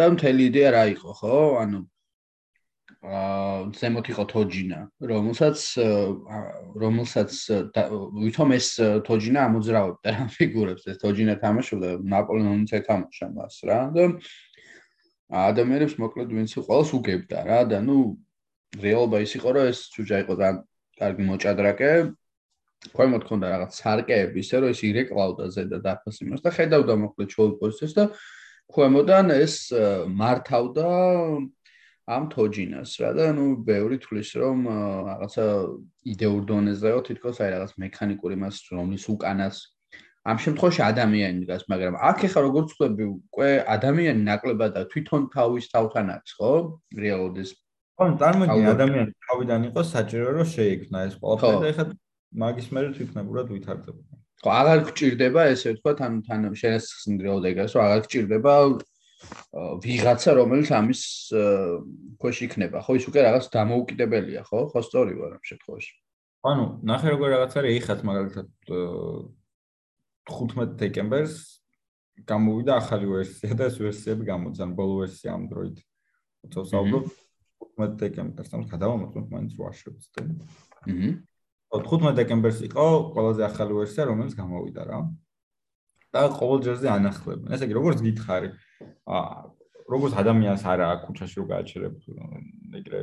[0.01, 1.37] და მთელი იდეა რა იყო, ხო?
[1.61, 1.79] ანუ
[2.99, 4.81] აა ზემოთ იყო თოჯინა,
[5.13, 5.59] რომელსაც
[6.83, 7.31] რომელსაც
[8.25, 8.69] ვითომ ეს
[9.07, 14.03] თოჯინა ამოძრავებდა რა ფიგურებს, ეს თოჯინა თამაშობდა ნაპოლეონის ეთამაშა მას რა და
[15.29, 17.99] ადამიანებს მოკლედ ვინც ყოველს უგებდა რა და ნუ
[18.81, 20.49] რეალობა ის იყო რომ ეს ჯუჯა იყო და
[20.99, 21.93] კარგი მოჭადრაკე.
[22.95, 27.51] ქვემოთ ქონდა რაღაც სარკეები ისე რომ ის ირეკლავდა ზედა დაფას იმას და ხედავდა მოკლედ ჩოლ
[27.59, 28.05] პოზიციას და
[28.71, 29.55] ქვემოდან ეს
[30.21, 30.87] მართავდა
[32.09, 34.59] ამ თოჯინას რა და ნუ ბევრი თulis რომ
[35.11, 35.47] რაღაცა
[36.13, 39.57] იდეურ დონეზეო თითქოს აი რაღაც მექანიკური მას რომლის უკანას
[40.29, 45.65] ამ შემთხვევაში ადამიანი დგას, მაგრამ აქ ახლა როგორც ხვდები, უკვე ადამიანი ნაკლებად და თვითონ თავის
[45.73, 46.53] თავთან არის, ხო?
[47.05, 47.51] რეალურად ეს
[47.99, 51.87] ხო, წარმოიდგინე ადამიანი თავიდან იყო საჭირო რომ შეიქმნა ეს ყველაფერი და ახლა
[52.43, 54.03] მაგის მერე თვითნებურად ვითარდება.
[54.43, 58.55] ხო, აღარ გჭირდება ესე ვთქვა თან თან შენესხნდრეოდ ეგას, რომ აღარ გჭირდება
[59.83, 61.03] ვიღაცა რომელიც ამის
[62.23, 62.93] ქვეშ იქნება, ხო?
[63.01, 64.61] ის უკვე რაღაც დამოუკიდებელია, ხო?
[64.71, 65.93] ხო სწორი ვარ ამ შემთხვევაში.
[66.47, 68.47] ანუ ნახე როგორ რაღაც არის ეხაც მაგალითად
[70.29, 71.37] 15 დეკემბერს
[72.29, 75.77] გამოვიდა ახალი ვერსია და ეს ვერსიები გამოძან ბოლო ვერსია Android.
[76.47, 77.05] უცებ საუბრობ
[77.79, 80.23] 15 დეკემბერს ამ გადავამოწმოთ მაინც ვაშებს და.
[80.87, 81.11] აჰა.
[81.73, 84.99] 15 დეკემბერს იყო ყველაზე ახალი ვერსია რომელიც გამოვიდა რა.
[86.09, 87.53] და ყოველ ჯერზე ანახლებენ.
[87.53, 88.49] ესე იგი როგორც გითხარი,
[89.05, 89.33] აა
[89.89, 91.95] როგორც ადამიანს არა ქუჩაში რო გააჩერებ
[92.81, 93.01] ეგრე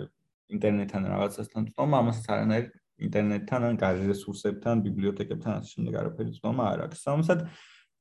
[0.53, 2.65] ინტერნეტთან რაღაცასთან თვითონ ამასაც არანაირ
[3.01, 6.99] ინტერნეტთან ან გარკვეულ რესურსებთან, ბიბლიოთეკებთან ასე შემდეგ არაფერი ცნობა არ აქვს.
[7.05, 7.39] სამოსად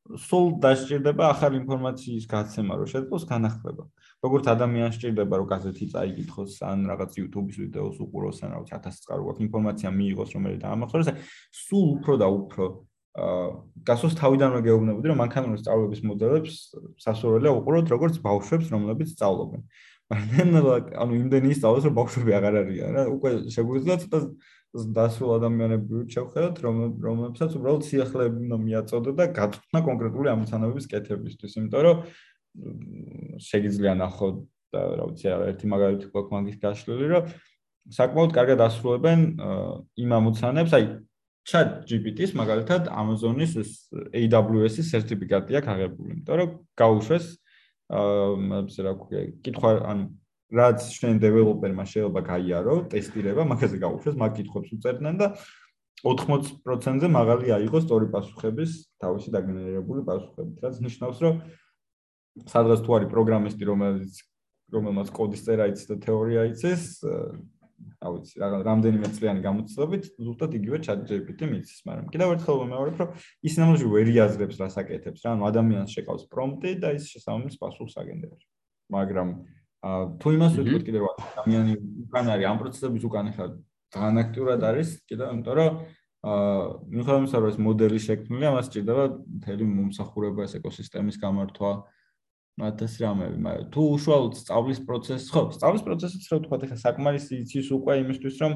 [0.04, 3.84] სულ დასჭირდება ახალი ინფორმაციის გაცემა, რომ შეძლოს განახლება.
[4.24, 9.22] როგორც ადამიანს სჭირდება, რომ გაზეთი წაიკითხოს, ან რაღაც YouTube-ის ვიდეოს უყუროს, ან რაღაც 1000 წყარო
[9.32, 11.08] აქვს ინფორმაცია მიიღოს, რომელიც დაამახსოვროს,
[11.64, 12.64] სულ უფრო და უფრო
[13.14, 13.48] აა
[13.88, 16.54] გასოს თავიდან რომ გეუბნებოდი, რომ მანქანური სწავლების მოდელებს
[17.04, 19.62] სასურველია უყუროთ როგორც ბავშვებს, რომლებიც სწავლობენ.
[20.12, 24.18] ანუ იმდენი ისწავლოს რომ ბავშვები აღარ არიან რა უკვე შეგვიძლია ცოტა
[24.74, 31.82] დასრულ ადამიანები შევხედოთ რომ რომლებსაც უბრალოდ სიახლეები უნდა მიაწოდო და გაწყვეტნა კონკრეტული ამოცანებების კეთებისთვის იმიტომ
[31.86, 31.98] რომ
[33.48, 34.36] შეიძლება ნახოთ
[34.74, 37.30] და რა ვიცი ერთი მაგალითი გვაქვს მაგის გაშლილი რომ
[37.94, 39.20] საკმაოდ კარგად ასრულებენ
[40.02, 40.84] იმ ამოცანებს აი
[41.44, 43.54] chat GPT-ს მაგალითად Amazon-ის
[44.16, 47.26] AWS-ის სერტიფიკატი აქვს აღებული იმიტომ რომ გაუშვეს
[47.94, 50.06] აა ესე რა ქვია კითხვა ანუ
[50.52, 55.26] რაც ჩვენ დეველოპერმა შეიძლება გაიარო ტესტირება მაგაზე გაუშვეს მაგ კითხვებს უწერდნენ და
[56.04, 61.34] 80%-ზე მაღალი აიღო სწორი პასუხების თავისი დაგენერირებული პასუხებით რაც ნიშნავს რომ
[62.50, 64.12] სადღაც თუ არის პროგრამისტი რომელიც
[64.74, 66.84] რომელმაც კოდის წერა იცის და თეორია იცის
[68.04, 73.10] რა ვიცი, რა რამდენიმე წლიანი გამოცდილებით ზუსტად იგივე ChatGPT მიცის, მაგრამ კიდევ ერთხელ ვიმეორებ, რომ
[73.48, 77.96] ის ნამდვილად ვერ იაზრებს რას აკეთებს, რა, ანუ ადამიანს შეკავს პრომპტი და ის შესაბამის პასუხს
[78.04, 78.44] აგენერებს.
[78.94, 79.28] მაგრამ
[80.20, 81.72] თუ იმას ვიტყვით კიდევ ადამიანი
[82.08, 83.50] უკან არის ამ პროცესების უკან ხარ
[83.94, 85.72] ძალიან აქტიურად არის კიდევ იმიტომ რომ
[86.24, 86.62] აა
[86.94, 89.04] მიუხედავად იმისა რომ ეს მოდელი შექმნილია მას სჭირდება
[89.38, 91.72] მთელი მომსახურება ეს ეკოსისტემის გამართვა
[92.54, 97.68] მათეს რამები, მაგრამ თუ უშუალოდ სწავლის პროცესს, ხო, სწავლის პროცესიც რა ვთქვა, ეხა საკმარისი იცის
[97.74, 98.52] უკვე იმისთვის, რომ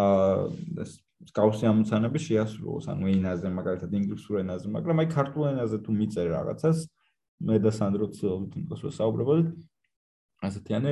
[0.00, 0.38] აა
[0.80, 0.90] ეს
[1.28, 6.78] სკაუსი ამოცანები შეასრულოს, ანუ ენაზე, მაგალითად ინგლისურ ენაზე, მაგრამ აი ქართულ ენაზე თუ მიწერ რაღაცას,
[7.44, 9.48] მე და სანდრო ცდილობთ იმას რომ საუბრობთ.
[10.43, 10.91] ასეთიანი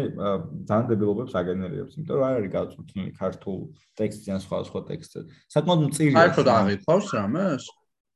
[0.67, 3.59] ძალიან დებილობებს აგენერირებს, იმიტომ რომ არ არის გაწუთნილი ქართულ
[3.99, 5.19] ტექსტი ან სხვა სხვა ტექსტი.
[5.55, 6.15] საკმაოდ მწირია.
[6.19, 7.63] საერთოდ აღიქავს რამეს?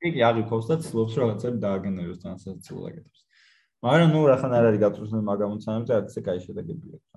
[0.02, 3.20] იგი აღიქავს და ცდილობს რომ რაღაცები დააგენეროს თან სასაცილო აკეთებს.
[3.82, 7.08] მაგრამ ნუ რახან არ არის გაწურთული მაგამოცანებზე არც ისე кай შედეგები აქვს.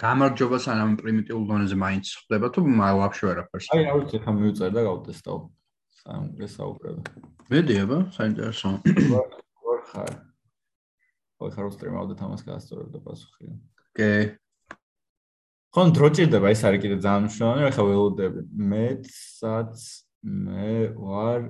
[0.00, 3.66] გამარჯობა სანამ პრიმიტიულ დონეზე მაინც ხდება თუ ვაფშე ვერაფერს.
[3.74, 5.38] აი რა ვიცი, ხა მიუწერ და გავტესტავ.
[6.00, 6.96] სამ გესაუბრებ.
[7.52, 8.68] მედი აბა, საინტერესო.
[9.60, 10.12] ვარ ხარ.
[11.37, 13.51] ხო ხარ უსტრიმავდეთ ამას გაასწორებ და პასუხი.
[13.95, 14.11] კე.
[15.75, 18.41] ხომ დრო ჭირდება ეს არის კიდე ძალიან მნიშვნელოვანი, ხა ველოდები.
[18.55, 19.75] მეცაც
[20.23, 21.41] მე ვარ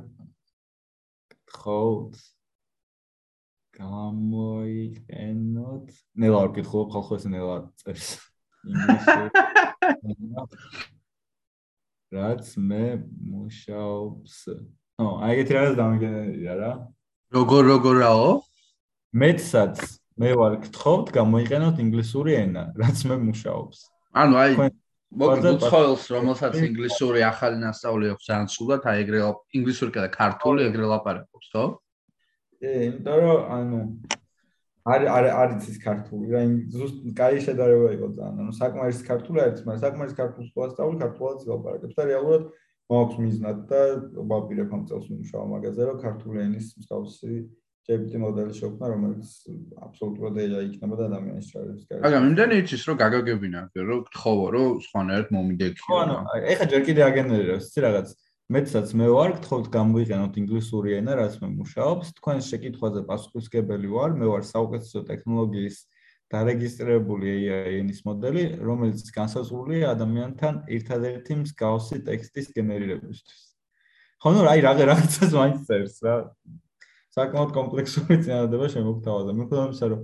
[1.56, 1.80] ხო
[3.76, 5.88] გამოიყენოთ
[6.20, 8.10] ნელა არ გითხულობ ხალხო ეს ნელა წერს
[12.16, 12.86] რაც მე
[13.32, 14.36] მუშაობს
[15.04, 16.72] ო აი ეს რაღაც დამიგენერია რა
[17.36, 18.30] როგორ როგორ რაო
[19.24, 19.84] მეცაც
[20.22, 23.80] მე ვარ გთხოვთ გამოიყენოთ ინგლისური ენა რაც მე მუშაობს
[24.24, 24.70] ანუ აი
[25.16, 29.24] მოგდოთ ხოლს რომელსაც ინგლისური ახალი ნასწავლი აქვს ძალიან სულად აი ეგრე
[29.60, 31.66] ინგლისური და ქართული ეგრე ლაპარაკობს ხო
[32.60, 33.80] კი, იმიტომ რომ ანუ
[34.86, 36.42] არ არ არის ის ქართული რა,
[36.74, 38.36] ზუსტ კაი შედარება იყო ძალიან.
[38.42, 42.44] ანუ საკმარის ქართული არის, მაგრამ საკმარის ქართულს ყავს სწავლი, ქართულად ვილაპარაკებს და რეალურად
[42.94, 43.82] მაქვს მიზნად და
[44.30, 47.34] ვაპირებ ამ წელს ვიმუშაო მაგაზე, რომ ქართული ენის მსგავსი
[47.86, 49.30] GPT მოდელი შექმნა, რომელიც
[49.86, 52.02] აბსოლუტურად AI იქნება და ადამიანის ჩარევს კარგი.
[52.06, 55.86] მაგრამ იმდენი იცის, რომ გაგაგებინა, რომ გთხოვო, რომ სხვანაირად მომიდექიო.
[55.86, 56.16] ხო, ანუ
[56.54, 58.08] ეხა ჯერ კიდე აგენერირებს, იცი რაღაც
[58.46, 62.08] მეცაც მე ვარ, გთხოვთ გამოიყენოთ ინგლისური ენა, რაც მე მუშაობს.
[62.18, 64.10] თქვენ შეკითხვაზე პასუხისგებელი ვარ.
[64.18, 65.78] მე ვარ საუკეთესო ტექნოლოგიის
[66.34, 73.42] დარეგისტრირებული AI-ის მოდელი, რომელიც განსაზღვრულია ადამიანთან ერთადერთი მსგავსი ტექსტის გენერირებისთვის.
[74.22, 76.16] ხო, ნუ აი რაღა რაღაცას მაინც წერს რა.
[77.16, 79.32] საკმაოდ კომპლექსური წინადადება შემოგთავაზა.
[79.40, 80.02] ხომ ამისა რომ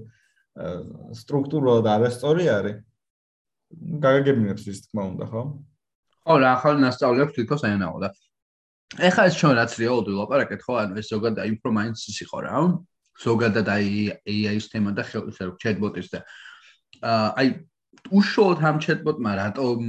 [1.21, 2.78] სტრუქტურულად არასწორი არის.
[4.04, 5.41] გაგაგებინებს ის თქმა უნდა, ხო?
[6.28, 6.80] ხო, რა ახალი
[7.24, 8.10] აქვს თვითონ ენაო და
[9.00, 12.38] ეხლა ეს ჩვენ რაც რეალურად ვილაპარაკეთ ხო ანუ ეს ზოგადად აი უფრო მაინც ის იყო
[12.43, 12.56] რა
[13.24, 13.88] ზოგადად აი
[14.28, 16.19] AI-ის თემა და ესე რომ chatbot-ის და
[17.39, 17.47] აი
[18.09, 19.79] უშუალოდ ამ chatbot-მა რატომ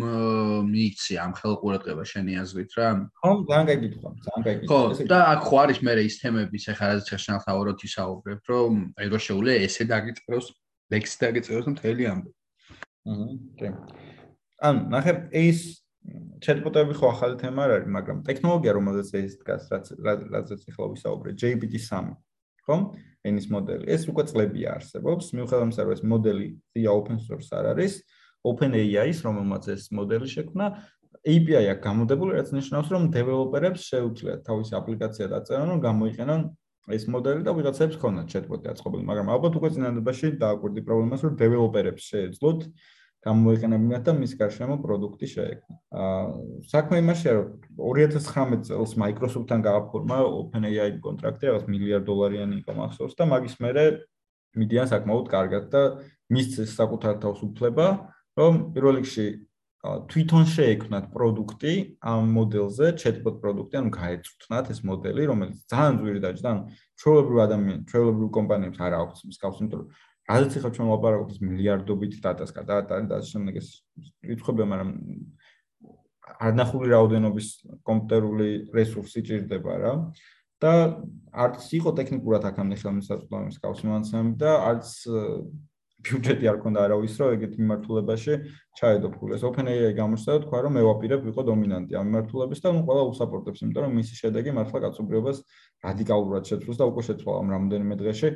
[0.68, 2.88] მიიქცია ამ ხელყურადღება შენი აზრით რა?
[3.18, 6.86] ხო ძალიან კაი გითხვა ძალიან გითხვა ხო და აქ ხო არის მე ის თემების ეხლა
[6.92, 7.08] რაც
[7.46, 10.46] თავროთ ისაუბრებ რომ აი რო შეუძლია ესე დაგიწყოს
[10.92, 12.40] ლექსი დაგიწყოს მთელი ამბავი
[13.02, 13.68] აჰა კი.
[14.62, 15.82] ან ნახე ეს
[16.42, 21.30] ჩატბოტები ხო ახალი თემა არ არის, მაგრამ ტექნოლოგია რომელზეც ეს დგას, რაც რაზეც ახლა ვისაუბრე,
[21.38, 22.14] GPT-3,
[22.66, 22.76] ხო?
[23.28, 23.84] ენის მოდელი.
[23.86, 27.92] ეს უკვე წლებია არსებობს, მიუხედავად იმისა, რომ ეს მოდელი ძია open source არ არის,
[28.42, 30.66] OpenAI-ის, რომელმაც ეს მოდელი შექმნა,
[31.22, 36.40] API აქვს გამოდებული, რაც ნიშნავს, რომ დეველოპერებს შეუძლიათ თავისი აპლიკაცია დაწერონ, რომ გამოიყენონ
[36.90, 42.02] ეს მოდელი და ვიღაცებს ქონათ ჩატბოტი აწყობილი, მაგრამ ალბათ უკვე წინადადებაში დააკვირდი პრობლემას, რომ დეველოპერებს
[42.10, 42.60] შეეძლოთ
[43.22, 45.76] გამოიყენებინათ და მის გარშემო პროდუქტი შეექმნა.
[45.94, 46.22] აა
[46.72, 47.46] საქმე იმაშია, რომ
[47.78, 53.84] 2019 წელს Microsoft-თან გააფორმა OpenAI კონტრაქტი, რაღაც მილიარდ დოლარიანი იყო მახსოვს და მაგის მერე
[54.58, 55.82] მიდიან საკმაოდ კარგად და
[56.34, 57.86] მისცეს საკუთარ თავს უფლება,
[58.36, 59.26] რომ პირველ რიგში
[59.82, 61.72] თვითონ შეექმნათ პროდუქტი
[62.06, 66.62] ამ მოდელზე, chatbot პროდუქტი, ანუ გაეწუთნათ ეს მოდელი, რომელიც ძალიან ძვირი დაჭდა, ანუ
[67.02, 69.88] ჩვეულებრივ ადამიანს, ჩვეულებრივ კომპანიებს არ აქვს მსგავს, იმიტომ რომ
[70.30, 73.68] რადგან ხა ჩვენ ლაპარაკობთ მილიარდობით დატასკა და და და შემდეგ ეს
[74.22, 74.90] რიცხვები მაგრამ
[76.46, 77.48] არნახული რაოდენობის
[77.88, 79.92] კომპიუტერული რესურსი ჭირდება რა
[80.62, 80.72] და
[81.34, 84.88] არც იყო ტექნიკურად აქამდე ხელმისაწვდომის გავსმანცემ და არც
[86.02, 88.34] ბიუჯეტი არ ქონდა არავის რო ეგეთ მიმართულებაში
[88.78, 89.36] ჩაედო ფული.
[89.38, 93.62] ეს OpenAI გამოსცა თქვა რომ მე ვაპირებ ვიყო დომინანტი ამ მიმართულების და ნუ ყველა უსაპორტებს,
[93.62, 95.38] იმიტომ რომ მისი შედეგი მართლა კაცობრიობას
[95.86, 98.28] რადიკალურად შეცვლის და უკვე შეცვალა ამ რამდენიმე დღეში.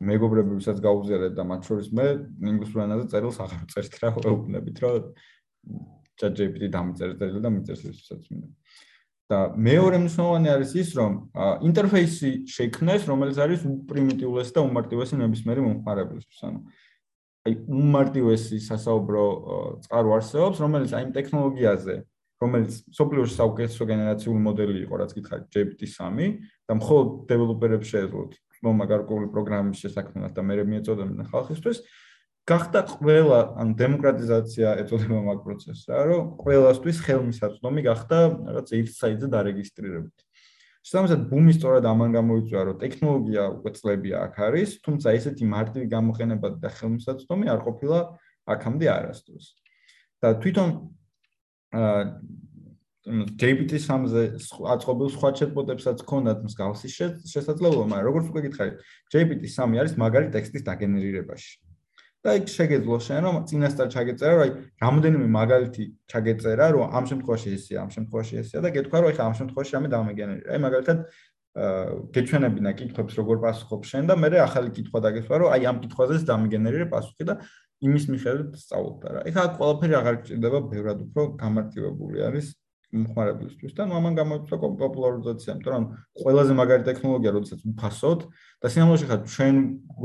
[0.00, 2.06] მეგობრები ვისაც გაუზიარეთ და მათ შორის მე
[2.52, 5.06] ინგლისურ ენაზე წერილს აღარ წერთ რა ვეუბნებით რომ
[6.20, 8.48] ChatGPT დამიწერეთ და მიწერს ისაც მინდა.
[9.26, 11.12] და მეორე მნიშვნელოვანი არის ის რომ
[11.66, 16.60] ინტერფეისი შექმნეს რომელიც არის უპრიმიტიულესი და უმარტივესი ნებისმიერი მომხმარებლისთვის ანუ
[17.46, 19.24] აი უმარტივესი სასაუბრო
[19.86, 21.94] წყარო არსებობს, რომელიც აი ტექნოლოგიაზე,
[22.42, 26.26] რომელიც სოფლიოში საუკეთესო გენერაციული მოდელი იყო, რაც გითხარით GPT-3
[26.66, 28.32] და მხოლოდ დეველოპერებს შეეძლოთ
[28.64, 31.78] მომაგარკული პროგრამის შესაქმნას და მეერე მიეწოდებინა ხალხისთვის,
[32.46, 39.28] გახდა ყველა ან დემოკრატიზაცია ეწოდება მაგ პროცესს რა, რომ ყველასთვის ხელმისაწვდომი გახდა რაღაც ერთ საიტზე
[39.34, 40.16] დარეგისტრირებით.
[40.86, 46.48] შესაბამისად ბუმი სწორად ამან გამოიწვია რომ ტექნოლოგია უკვე წლები აქ არის თუმცა ესეთი მარტივი გამოყენება
[46.62, 47.98] და ხელმისაწვდომი არ ყოფილა
[48.54, 49.46] აქამდე არასდროს
[50.22, 50.70] და თვითონ
[53.06, 54.22] აა GPT-3-ზე
[54.74, 58.82] აწყობილ სხვა ჩატბოტებსაც ქონდათ მსგავსი შესაძლებლობა, მაგრამ როგორც უკვე გითხარით,
[59.14, 61.52] GPT-3 არის მაგარი ტექსტის დაგენერირებაში.
[62.26, 64.50] და იქ შეგეძლო შენ რომ წინასწარ ჩაგეწერა რომ აი
[64.82, 69.34] რამოდენიმე მაგალითი ჩაგეწერა რომ ამ შემთხვევაში ესეა ამ შემთხვევაში ესეა და გეთქვა რომ აი ამ
[69.40, 70.98] შემთხვევაში რამე დამეგენერირა აი მაგალითად
[72.16, 76.86] გეჩვენებინა კითხვებს როგორ პასუხობ შენ და მე ახალი კითხვა დაგესვა რომ აი ამ კითხვაზეც დამეგენერირე
[76.90, 77.34] პასუხი და
[77.86, 82.46] იმის მიხედვით სწავლობდა რა ეხლა ყველაფერი აღარ გჭირდება ბევრად უფრო გამარტივებული არის
[82.94, 85.84] მომხმარებლისთვის და მამან გამოიწვა პოპულარიზაცია, იმიტომ რომ
[86.22, 88.20] ყველაზე მაგარი ტექნოლოგია, როდესაც უფასოდ
[88.62, 89.56] და სინამდვილეში ხარ ჩვენ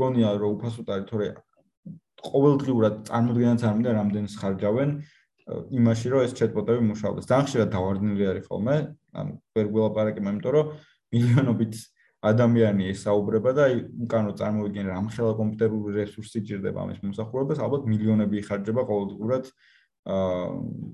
[0.02, 1.28] გონია რომ უფასოდ არის, თორე
[2.22, 4.90] ყოველდღიურად წარმოდგენაც არ მინდა რამდენს ხარჯავენ
[5.52, 7.26] იმაში რომ ეს ჩატბოტები მუშაობდეს.
[7.26, 8.76] ძალიან ხშირად დავარდნილი არის ხოლმე,
[9.18, 10.66] ანუ ვერ გველაპარაკებ, იმიტომ რომ
[11.12, 11.74] მილიონობით
[12.22, 13.64] ადამიანი ესაუბრება და
[14.06, 19.50] უკანო წარმოვიდგენ რამ ხელა კომპიუტერული რესურსი ჭირდება ამის მოსახურებას, ალბათ მილიონები იხარჯება ყოველდღურად
[20.06, 20.46] აა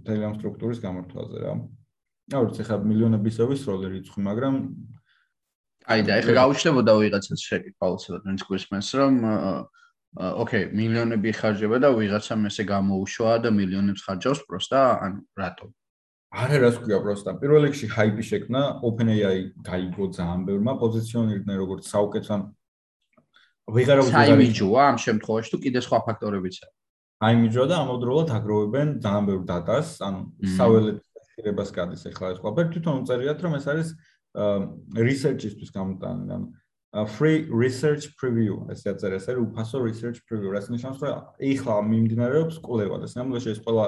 [0.09, 1.53] თელეგრამ სტრუქტურის გამართვაზე რა.
[2.29, 4.55] აუ როცა ხა მილიონები ისე ვისროლე რიცხვი, მაგრამ
[5.89, 7.87] აი და ეხლა გავუჩნდებოდა ვიღაცას შეკითხვა,
[8.29, 9.53] ვინც გვისმენს რომ აა
[10.17, 15.69] ოკეი, მილიონები ხარჯება და ვიღაცამ ესე გამოუშვა და მილიონებს ხარჯავს პროსტა, ანუ რატომ?
[16.29, 17.31] არა, რას ქვია პროსტა.
[17.41, 22.43] პირველ რიგში ჰაიპი შექმნა, OpenAI გაიგო ძალიან ბევრმა პოზიციონირდნენ როგორც საუკეთესო ან
[23.69, 26.75] ვიღარავ საიმიჯოა ამ შემთხვევაში თუ კიდე სხვა ფაქტორებიც არის.
[27.19, 30.21] აიმიჯო და ამავდროულად აგროვებენ ძალიან ბევრ დატას, ანუ
[30.57, 30.99] საველეთ
[31.39, 32.03] ხირებას გადის.
[32.11, 33.89] ახლა ეს ყველაფერი თვითონ უწერიათ რომ ეს არის
[34.99, 38.67] research-ისთვის გამოტანილი, ანუ free research preview.
[38.75, 40.51] ესე აწერეს ეს უფასო research preview.
[40.51, 43.87] რაც ნიშნავს რომ ეხლა მიმდინარეობს კვლევა და სამდროში ეს ყველა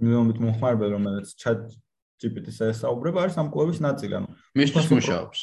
[0.00, 1.66] მილიონობით მომხმარებელი რომელიც chat
[2.22, 5.40] GPT-ს ესაუბრება არის ამ კვლევის ნაწილი ანუ მისთვის მუშაობს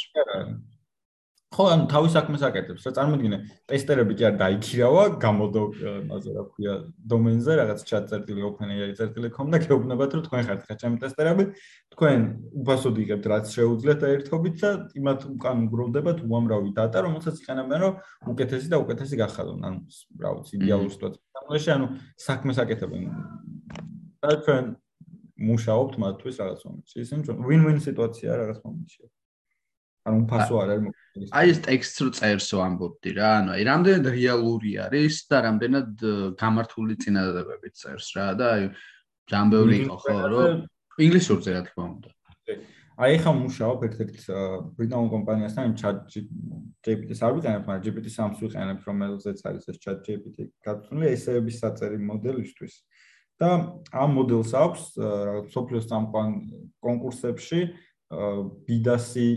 [1.54, 3.38] ხო ან თავის საქმეს აკეთებს რა წარმოიდგინე
[3.70, 5.64] ტესტერები კი არ დაიქირავა გამოდო
[6.10, 6.74] მასე რა ქვია
[7.14, 11.44] დომენზე რაღაც chat წერტილი open.ai წერტილი.com და გეუბნებათ რომ თქვენ ხართ ხა ჩემი ტესტერები.
[11.94, 12.20] თქვენ
[12.58, 17.94] უფასოდ იღებთ რაც შეუძლიათ ერთობით და იმათ უკან გროვდებათ უამრავი data რომელსაც იყენებენ რომ
[18.34, 19.60] უკეთესი და უკეთესი გახადონ.
[19.62, 19.80] ანუ
[20.26, 21.88] რა ვიცი იდეალური სიტუაცია სამში ანუ
[22.18, 23.02] საქმეს აკეთებენ
[24.26, 24.64] და თქვენ
[25.44, 26.96] მუშაობთ მათთვის რაღაც მომენტში.
[27.04, 29.04] ისინი win-win სიტუაცია რაღაც მომენტში
[30.08, 34.72] ანუ უფასო არ არის აი ეს ტექსტს რო წერსო ამბობდი რა, ანუ აი რამდენად რეალური
[34.82, 35.90] არის და რამდენად
[36.42, 38.64] გამართული წინადადებებით წერს რა და აი
[39.30, 40.64] ჯამბეული იყო ხო რომ
[41.06, 42.10] ინგლისურზე რა თქმა უნდა.
[42.94, 44.18] აი ხა მუშაობ ერთ-ერთ
[44.78, 45.98] ბრიტანულ კომპანიასთან იმ chat
[46.86, 52.74] GPT-ს არ ვიყენებ, მაგრამ GPT-3-ს ვიყენებ, რომელზეც არის ეს chat GPT გაწვნილი ესეების საწერი მოდელისთვის.
[53.42, 53.50] და
[53.98, 56.30] ამ მოდელს აქვს რაღაც სოფლიოს წამყვან
[56.86, 57.62] კონკურსებში
[58.70, 59.28] ბიდასი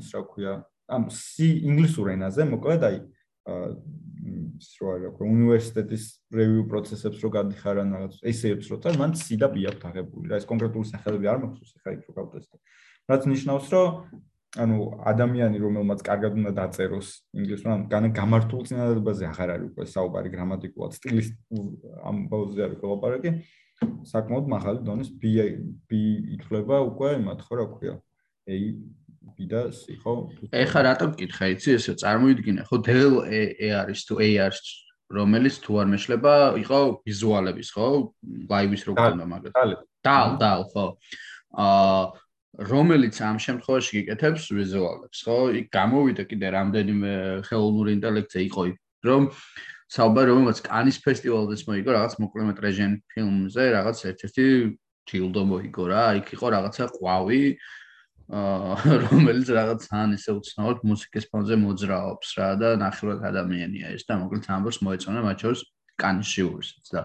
[0.00, 0.54] ის რა ქვია
[0.88, 2.96] ამ C ინგლისურ ენაზე მოკლედ აი
[4.62, 9.38] ის რა ქვია უნივერსიტეტის რევიუ პროცესებს რო გადიხარ ან რაღაც ესეებს რო წარ მან C
[9.40, 12.56] და B აქვს აღებული რა ეს კონკრეტული სახელები არ მაქვს ხა იქ რო გავტესტე.
[13.10, 13.88] რაც ნიშნავს რომ
[14.52, 14.76] ანუ
[15.08, 17.08] ადამიანი რომელმაც კარგად უნდა დაწეროს
[17.40, 21.28] ინგლისურ ან გამართულ წინადადებაზე აღარ არის უკვე საუბარი გრამატიკულად სტილის
[22.04, 23.30] ამ ბაუზე არის ყველაფერი
[24.12, 25.22] საკმაოდ მაღალი დონის B
[25.88, 25.90] B
[26.36, 27.94] ითვლება უკვე იმათ ხო რა ქვია
[28.44, 28.56] A
[29.50, 30.14] და C ხო
[30.52, 32.62] ეხა რატომ მკითხე იცი ესე წარმოიდგინე.
[32.68, 34.68] ხო Dell A არის თუ A არის
[35.12, 37.88] რომელიც თუ არ მეშლება იყო ვიზუალების ხო?
[38.48, 39.52] ლაივის რო გქონდა მაგათ.
[40.02, 40.86] დალ დალ ხო.
[41.52, 42.02] აა
[42.72, 45.38] რომელიც ამ შემთხვევაში გიკეთებს ვიზუალებს ხო?
[45.60, 47.12] იქ გამოვიდა კიდე რამდენიმე
[47.48, 48.76] ხელოვნური ინტელექტი იყო იქ
[49.08, 49.22] რომ
[49.92, 54.44] საუბარი რომელსაც კანის ფესტივალზეც მოიგო რაღაც მოკლემეტრაჟიან ფილმზე, რაღაც ერთ-ერთი
[55.08, 57.81] ჯილდო მოიგო რა, იქ იყო რაღაცა ყვავი აა
[58.30, 64.48] რომელიც რაღაც ან ისე უცნაურად მუსიკის ფონზე მოძრაობს რა და ნახევრად ადამიანია ეს და მოკლედ
[64.56, 65.62] ამბობს მოეწონა მათ შორის
[66.00, 67.02] კანის ჟიურისაც და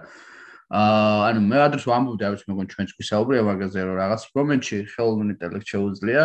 [0.67, 5.71] აა ანუ მე ადრეს ვამბობდი არის მეგონ ჩვენს გვისაუბრია მაგაზე რომ რაღაც მომენტში ხელოვნური ინტელექტი
[5.73, 6.23] შეუძლია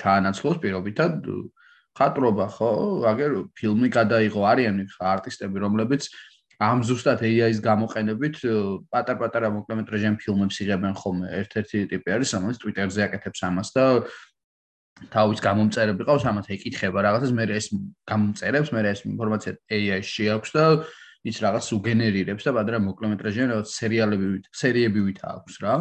[0.00, 1.12] ჩაანაცვლოს პირობითად
[1.94, 2.70] ხატრობა ხო?
[3.06, 6.10] აგერ ფილმი გადაიღო არიან ხა არტისტები რომლებიც
[6.62, 8.36] ამ ზუსტად AI-ის გამოყენებით
[8.92, 11.26] პატარ-პატარა მოკლემეტრაჟიან ფილმებს იღებენ ხოლმე.
[11.40, 13.84] ერთ-ერთი ტიპი არის, რომელიც Twitter-ზე აკეთებს ამას და
[15.10, 17.66] თავის გამომწერები ყავს, ამათ ეკითხება რაღაცას, მე ეს
[18.06, 20.64] გამომწერებს, მე ეს ინფორმაცია AI-ში შეაქვს და
[21.24, 25.74] ის რაღაც უგენერირებს და პატარა მოკლემეტრაჟიან რაღაც სერიალები, სერიები ვით აქვს რა.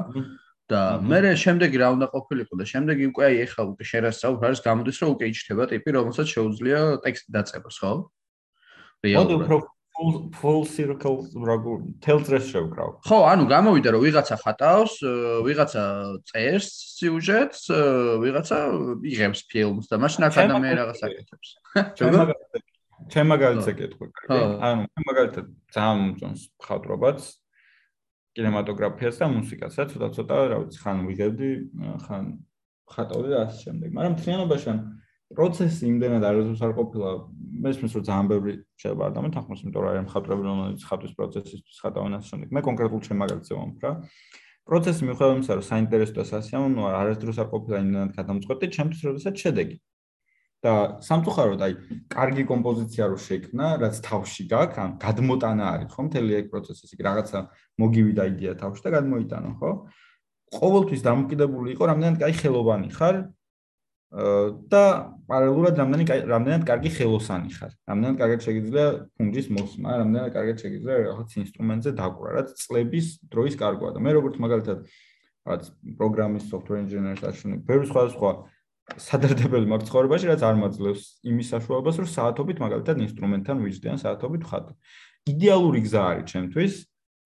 [0.72, 4.98] და მე შემდეგი რა უნდა ყოფილიყო და შემდეგი უკვე აი ეხლა უკვე შერასწავლ არის გამოდის
[5.04, 7.92] რომ უკვე იჩდება ტიპი რომელსაც შეუძლია ტექსტი დაწებას ხო?
[9.04, 12.90] რეალურად full full circle როგორ თელწრეს შევკრავ.
[13.06, 14.96] ხო, ანუ გამოვიდა რომ ვიღაცა ხატავს,
[15.46, 15.84] ვიღაცა
[16.30, 17.62] წერს სიუჟეტს,
[18.24, 18.58] ვიღაცა
[19.06, 21.50] იღებს ფილმს და მაშინ აკადემია რაღაც აკეთებს.
[23.14, 24.08] ჩემ მაგალითზე კეთყვი.
[24.34, 27.20] ანუ მაგალითად ძალიან მომწონს ხატრობაც,
[28.34, 31.50] კინემატოგრაფიას და მუსიკას, რა ცოტა ცოტა, რა ვიცი, ხან ვიღებდი,
[32.08, 32.26] ხან
[32.90, 33.90] ხატავდი და ასე შემდეგ.
[33.94, 34.80] მაგრამ თლიანობაში ან
[35.38, 37.10] პროცესი იმდენად არასდროს არ ყოფილა,
[37.64, 42.14] მესმის რომ ძალიან ბევრი შეიძლება არ დამეთანხმოს, იმიტომ რომ არის მხატვრები, რომელიც ხატვის პროცესისთვის ხატავენ
[42.18, 42.48] ასე შემდეგ.
[42.54, 43.92] მე კონკრეტულ ჩემ მაგალითზე ვამბობ რა.
[44.64, 49.78] პროცესი მიუხედავად იმისა, რომ საინტერესო და სასიამოვნოა, არასდროს არ ყოფილა იმდენად გადამწყვეტი, ჩემთვის როდესაც შედეგი.
[50.64, 51.74] და სამწუხაროდ აი
[52.08, 57.02] კარგი კომპოზიცია რო შექმნა, რაც თავში გაქვს, ან გადმოტანა არის, ხო, მთელი ეგ პროცესი, იქ
[57.04, 57.40] რაღაცა
[57.84, 59.72] მოგივიდა იდეა თავში და გადმოიტანა, ხო?
[60.56, 63.16] ყოველთვის დამოკიდებული იყო, რამდენად კაი ხელოვანი ხარ
[64.14, 64.84] და
[65.26, 67.72] პარალელურად რამდენი რამდენად კარგი ხელოსანი ხარ.
[67.90, 68.86] რამდენად კარგად შეგიძლია
[69.18, 74.36] ფუნჯის მოსმა, რამდენად კარგად შეგიძლია რაღაც ინსტრუმენტზე დაკვრა, რაც წლების დროის კარგოა და მე როგორც
[74.38, 74.78] მაგალითად
[75.50, 75.64] რაღაც
[75.98, 78.32] პროგრამის software engineer-ს აშენებ, ბევრი სხვა სხვა
[79.02, 84.68] სადარდებელი მაქვს ცხოვრებაში, რაც არ მაძლევს იმის საშუალებას, რომ საათობით მაგალითად ინსტრუმენტთან ვიჯდიან საათობით ხატ.
[85.26, 86.74] იდეალური გზა არის ჩემთვის.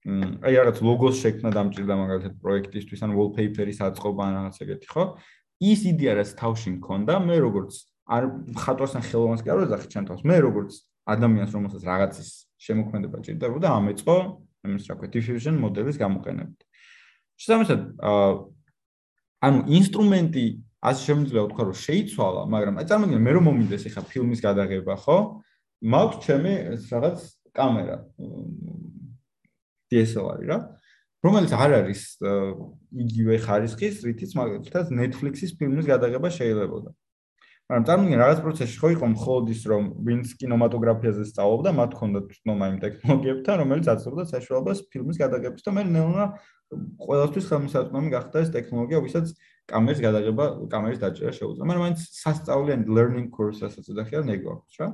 [0.08, 5.04] აი რაღაც ლოგოს შექმნა დამჭირდა მაგალითად პროექტისთვის, ან wallpaper-ის აწყობა ან რაღაც ეგეთი, ხო?
[5.62, 7.72] ის იდეა რაც თავში მქონდა, მე როგორც
[8.08, 8.24] არ
[8.62, 10.72] ხატვასთან ხელოვანს კი არ ვეძახი ჩემ თავს, მე როგორც
[11.08, 12.30] ადამიანს, რომელსაც რაღაცის
[12.62, 14.16] შემოქმედება ჭირდებოდა, ამეწყო
[14.68, 16.60] იმის რა ქვია, diffusion მოდელის გამოყენებით.
[17.38, 18.32] შესაბამისად, აა
[19.48, 20.46] ანუ ინსტრუმენტი
[20.88, 25.18] ასე შემიძლია ვთქვა რომ შეიცვალა, მაგრამ აი წარმოგიდგენ მე რომ მომიდეს ახლა ფილმის გადაღება, ხო?
[25.94, 26.54] მაქვს ჩემი
[26.90, 27.20] რაღაც
[27.54, 27.98] კამერა
[29.94, 30.58] DSLR-ი რა,
[31.28, 32.02] რომელიც არ არის
[33.04, 36.96] იგივე ხარისხის, რითიც მაგალითად Netflix-ის ფილმის გადაღება შეიძლებოდა.
[37.68, 42.64] მაგრამ წარმოგიდგენ რაღაც პროცესში ხო იყო მხოლოდ ის რომ ვინც კინემატოგრაფიაზე სწავლობდა, მათ ჰქონდათ თვითონ
[42.64, 46.26] აი ტექნოლოგიებთან, რომელიც აწევდა საშუალებას ფილმის გადაღების და მე ნელა
[47.04, 49.26] ყოველთვის ხელმისაწვდომი გახდა ეს ტექნოლოგია, ვისაც
[49.68, 51.66] კამერის გადაღება, კამერის დაჭერა შეუძლია.
[51.68, 54.88] მაგრამ მაინც სასწავლიან learning course-ასაც ეძახიან ეგ აქვს რა.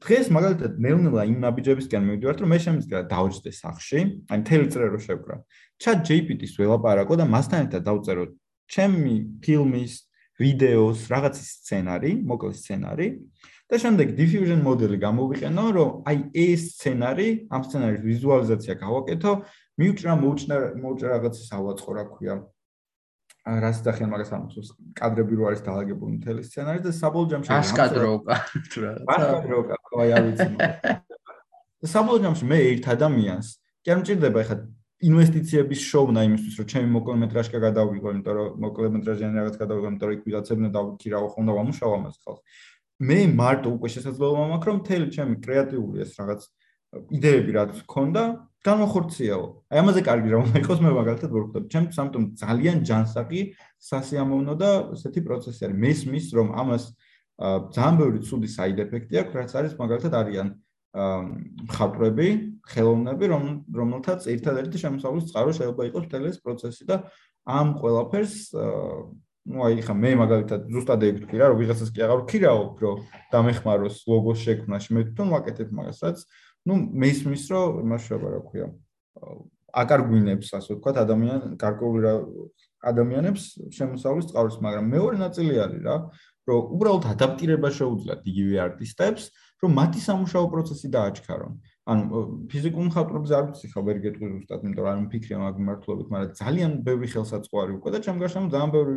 [0.00, 4.00] დღეს მაგალითად ნელ-ნელა იმ ნაბიჯებისკენ მივიდივართ, რომ მე შემიძლია დავჭდე სახში,
[4.32, 5.36] აი მთელი წრე რო შევკრა.
[5.76, 8.24] chat GPT-ს ველაპარაკო და მასთან ერთად დავწერო
[8.72, 9.92] ჩემი ფილმის,
[10.40, 13.06] ვიდეოს, რაღაც სცენარი, მოკლე სცენარი
[13.70, 19.32] და შემდეგ diffusion მოდელი გამოვიყენო, რომ აი ეს სცენარი, ამ სცენარის ვიზუალიზაცია გავაკეთო,
[19.78, 22.34] მიუჭრა მოუჭრა მოუჭრა რაღაც სავაწყო რა ქვია,
[23.44, 28.36] რას დახიან მაგას ამბობს კადრები რო არის დაალაგებული მთელი სცენარი და საბოლოო ჯამში ასკადროკა
[28.80, 28.92] რა.
[29.04, 30.48] ასკადროკა ხო აი ვიცი
[31.84, 33.48] და საბოლოო ჯამში მე ერთ ადამიანს
[33.84, 34.56] კი არ მჭირდება ეხლა
[35.04, 40.22] ინვესტიციების შოვნა იმისთვის რომ ჩემი მოკლემეტრაჟკა გადავიღო იმიტომ რომ მოკლემეტრაჟიანი რაღაც გადავიღო იმიტომ რომ იქ
[40.24, 42.42] ვიღაცებნა დავიქი რა ხომ და ვამუშავ ამას ხალხს.
[43.04, 46.40] მე მარტო უკვე შესაძლებლობა მაქვს რომ მთელი ჩემი კრეატიული ეს რაღაც
[47.14, 48.22] იდეები რაც მქონდა
[48.64, 49.48] განახორციელო.
[49.68, 51.66] აი ამაზე კარგი რა უნდა იყოს მე მაგალითად ვერხდები.
[51.68, 53.40] ჩემ სამტომ ძალიან ჯანსაღი
[53.76, 55.78] სასიამოვნო და ესეთი პროცესი არის.
[55.84, 56.84] მესმის რომ ამას
[57.74, 60.48] ძალიან ბევრი ცუდი side effect-ი აქვს, რაც არის მაგალითად არიან
[60.94, 62.28] მხატვრები,
[62.70, 66.96] ხელოვნები, რომ რომელთაც ერთადერთი შემოსავლის წყარო შეიძლება იყოს მთელი ეს პროცესი და
[67.44, 68.34] ამ ყველაფერს
[69.44, 73.00] ну აი ხა მე მაგალითად ზუსტად ეგ ვთქვი რა რომ ვიღაცას კი აღარ ვქირაობ რომ
[73.34, 76.24] დამეხმაროს ლოგოს შექმნაში მე თვითონ ვაკეთებ მაგას
[76.68, 78.68] ну მესმის რომ იმაშობა რა ქვია
[79.82, 82.12] აკარგვინებს ასე ვთქვათ ადამიან გარკვეული
[82.90, 83.44] ადამიანებს
[83.74, 85.96] შემოსავლის წყაროს მაგრამ მეორე ნაწილი არის რა
[86.48, 89.22] რომ უბრალოდ ადაპტირება შეუძლიათ იგივე არტისტებს
[89.64, 91.54] რომ მათი სამუშაო პროცესი დააჩქარონ
[91.84, 96.30] ანუ ფიზიკურ მხატვრობზე არ ვიცი ხა ვერ გეტყვი ზუსტად იმიტომ რომ მიფიქრე მაგ მართლობით მაგრამ
[96.40, 98.96] ძალიან ბევრი ხელსაწყოარი უკვე და ჩემ გარშემო ძალიან ბევრი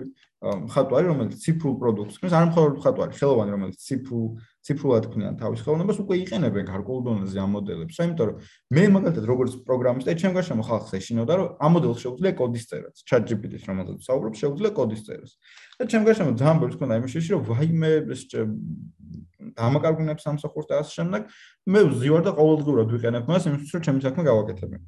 [0.67, 4.25] მხატვარი რომელიც ციფრულ პროდუქტს ქნის არ მხოლოდ მხატვარი ხელოვანი რომელიც ციფრულ
[4.67, 7.95] ციფრულად ქმნიან თავის ხელოვნებას, უკვე იყენებენ გარკვეულ დონეზე ამ მოდელებს.
[8.03, 8.35] აიმიტომ რომ
[8.75, 13.63] მე მაგალითად როგორც პროგრამისტი, ჩემ გარშემო ხალხს ეშინოდა, რომ ამ მოდელს შეუძლია კოდის წერაც, ChatGPT-ს
[13.63, 15.31] რომელზეც საუბრობ, შეუძლია კოდის წერას.
[15.79, 18.21] და ჩემ გარშემო ძალიან ბევრი ხონდა იმის შეში, რომ ვაიმე ეს
[19.55, 21.21] დამაკარგუნებს სამსახურს და ასე შემდეგ,
[21.71, 24.85] მე ვზივარ და ყოველდღურად ვიყენებ მას იმისთვის, რომ ჩემი საქმე გავაკეთებინო.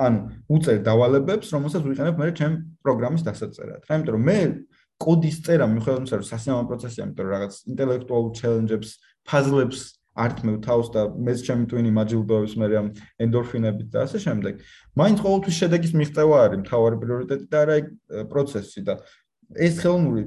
[0.00, 0.18] ანუ
[0.48, 3.84] უწერ დავალებებს, რომელსაც ვიყენებ მე ჩემ პროგრამის დასაწერად.
[3.84, 4.38] რა იმიტომ რომ მე
[5.00, 8.88] კოდის წერა მიხედავთ იმისა, რომ სასიამოვნო პროცესია, იმიტომ რომ რაღაც ინტელექტუალ ჩელენჯებს,
[9.30, 9.80] ფაზლებს
[10.18, 12.88] არტმევ თავს და მეც ჩემი ტვინი მაჯილდოებს მე ამ
[13.22, 14.54] ენდორფინებით და ასე შემდეგ.
[14.98, 17.76] მაინც ყოველთვის შედეგის მიღწევა არის მთავარი პრიორიტეტი და არა
[18.32, 18.94] პროცესი და
[19.54, 20.22] ეს ხელოვნური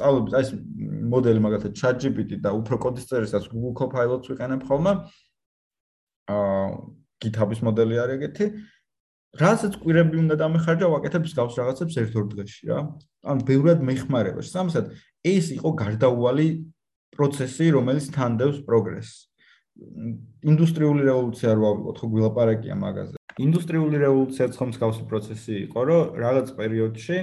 [0.00, 0.50] სწავლების აი ეს
[1.14, 4.92] მოდელი მაგალითად ChatGPT და უფრო კოდის წერისას Google Copilot-ს ვიყენებ ხოლმე.
[6.34, 6.66] აა
[7.20, 8.46] GitHub-ის მოდელი არის ეგეთი.
[9.30, 12.78] რასაც კვირები უნდა დამეხარჯა, ვაკეთებ გავს რაღაცებს ერთ-ორ დღეში რა.
[13.30, 14.42] ან ბევრად მეხმარება.
[14.42, 14.90] სამსად
[15.22, 16.48] ეს იყო გარდაუვალი
[17.16, 19.30] პროცესი, რომელიც თანდევს პროგრესს.
[20.44, 23.16] ინდუსტრიული რევოლუცია რო ავიღოთ, ხო გვილაპარაკია მაგაზე.
[23.40, 27.16] ინდუსტრიული რევოლუციაც ხომ მსგავსი პროცესი იყო, რომ რაღაც პერიოდში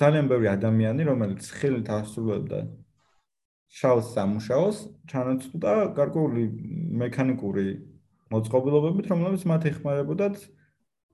[0.00, 2.60] ძალიან ბევრი ადამიანი, რომელიც ხელით ასრულებდა
[3.76, 4.76] შავს სამუშაოს,
[5.10, 6.44] ჩანაცვლა გარკვეული
[7.02, 7.66] მექანიკური
[8.32, 10.36] მოწყობილობებით, რომლებიც მათ ეხმარებოდათ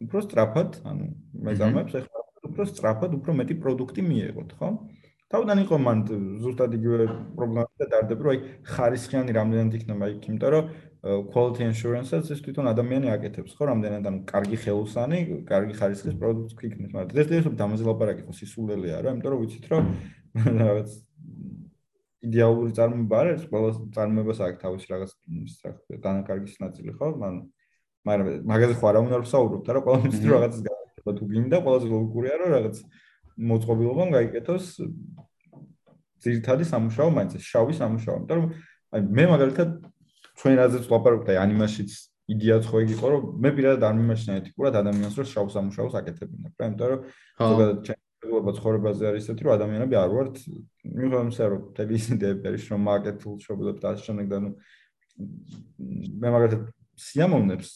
[0.07, 1.07] უფრო სწრაფად, ანუ
[1.47, 4.69] მეძამებს ეხმარებოდათ უფრო სწრაფად, უფრო მეტი პროდუქტი მიიღოთ, ხო?
[5.33, 5.99] თავიდან იყო მან
[6.45, 7.07] ზუსტად იგივე
[7.37, 8.41] პრობლემა და დარდები, რომ აი
[8.73, 10.65] ხარისხიანი რამდენად იქნება იქ, იმიტომ რომ
[11.03, 15.19] quality assurance-ს ეს თვითონ ადამიანი აკეთებს, ხო, რამდენად ანუ კარგი ხელოსანი,
[15.49, 19.67] კარგი ხარისხის პროდუქტი ქიქნეს, მაგრამ ეს ეს დამაზე ლაპარაკი ხო სისულელეა რა, იმიტომ რომ ვიცით
[19.73, 19.83] რომ
[20.63, 20.89] რაღაც
[22.23, 25.13] იდეალური წარმოება არის, ყველა წარმოებას აქვს თავისი რაღაც
[26.07, 27.09] დანაკარგის ნაწილი, ხო?
[27.19, 27.35] მან
[28.07, 31.87] მაგრამ მაგაზე ხო არ უნდა ვსაუბრობთ, რა, ყველა ვიცით რომ რაღაცას გააკეთება თუ გინდა, ყველაზე
[31.91, 32.77] ლოგიკურია რომ რაღაც
[33.37, 34.67] მოწყობილობამ გაიკეთოს
[36.23, 38.47] ძირითადი სამუშაო, მაინც შავი სამუშაო, იმიტომ რომ
[38.93, 39.69] აი მე მაგალითად
[40.39, 41.93] ჩვენ რაზეც ვაპარაკობთ აი ანიმაციით
[42.33, 46.67] იდეაც ხო იყო რომ მე პირადად არ მიმაჩნია ეთიკურად ადამიანს რომ შავ სამუშაოს აკეთებინებ რა.
[46.71, 47.01] იმიტომ რომ
[47.43, 50.35] ზოგადად ჩემს ცხოვრებაზე არის ესეთი რომ ადამიანები არ ვართ.
[50.93, 54.51] მიუხედავად იმისა რომ თელი ის იდეები არის რომ მარკეტულ შობილობ და ასე შემდეგ და ნუ
[56.23, 56.63] მე მაგალითად
[57.03, 57.69] სიამოვნებს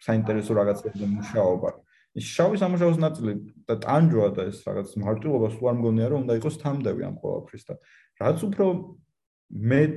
[0.00, 1.70] საინტერესო რაღაცებზე მუშაობა.
[1.76, 3.32] ის შავი სამუშაოს ნაწილი
[3.70, 7.64] და ტანჯვა და ეს რაღაც მარტივობა სულ არ მგონია რომ უნდა იყოს თამდევი ამ ყოველფრის
[7.70, 7.74] და
[8.18, 8.66] რაც უფრო
[9.50, 9.94] მეტ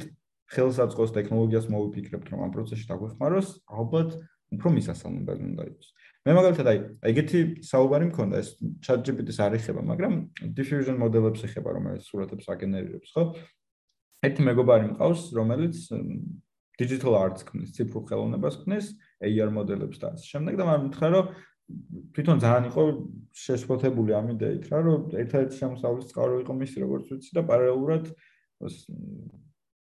[0.53, 4.09] ხელსაწყოს ტექნოლოგიას მოვიფიქრებთ რომ ამ პროცესში დაგვეხმაროს, ალბათ
[4.53, 5.87] უფრო მისასალმებელი უნდა იყოს.
[6.23, 6.77] მე მაგალითად აი
[7.09, 8.49] ეგეთი საუბარი მქონდა ეს
[8.85, 10.13] ChatGPT-ს არ ეხება, მაგრამ
[10.53, 13.23] diffusion მოდელებს ეხება, რომელიც სურათებს აგენერირებს, ხო?
[14.23, 15.75] ერთი მეგობარი მყავს, რომელიც
[16.79, 18.85] digital arts ქმნის, ციფრულ ხელოვნებას ქმნის,
[19.23, 21.27] AR მოდელებს და ასე შემდეგ და მაგრამ მითხრა რომ
[22.13, 22.83] თვითონ ძალიან იყო
[23.43, 28.03] შეშფოთებული ამ იდეით რა რომ ერთ-ერთი შემოსავლის წყარო იყო მისი როგორც ვიცი და პარალელურად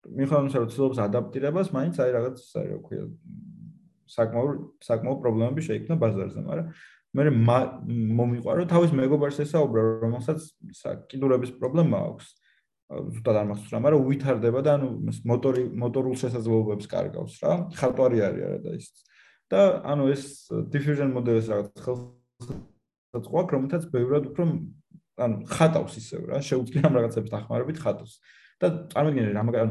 [0.09, 3.03] მიხედავთ რომ ცდილობს ადაპტირებას, მაინც აი რაღაც აი რა ქვია
[4.09, 6.67] საკმაოდ საკმაოდ პრობლემები შეიქმნა ბაზარზე, მაგრამ
[7.19, 7.23] მე
[8.19, 10.39] მომიყვა რომ თავის მეგობარს ესაუბრა, რომელსაც
[11.09, 12.27] კიდურების პრობლემა აქვს.
[12.89, 14.87] ზუსტად არ მახსოვს რა, მაგრამ უვითარდება და ანუ
[15.29, 17.53] მოტორი მოტორულ შესაძლებლობებს კარგავს რა.
[17.77, 18.87] ხარტვარი არის არა და ის
[19.49, 20.23] და ანუ ეს
[20.73, 22.03] diffusion მოდელის რაღაც ხელს
[23.25, 24.45] ყვა, რომელთაც ბევრად უფრო
[25.19, 28.19] ანუ ხატავს ისევ რა, შეუძლია ამ რაღაცებს დახმარებით ხატოს.
[28.59, 29.69] და წარმოგიდგენთ რა მაგრამ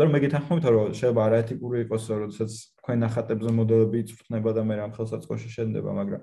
[0.00, 4.92] რომ მე გეთანხმებით რომ შეიძლება არაეთიკური იყოს როდესაც თქვენ ნახატებზე მოდელები იწვნება და მე რამ
[4.96, 6.22] ხელსაწყოში შენდება მაგრამ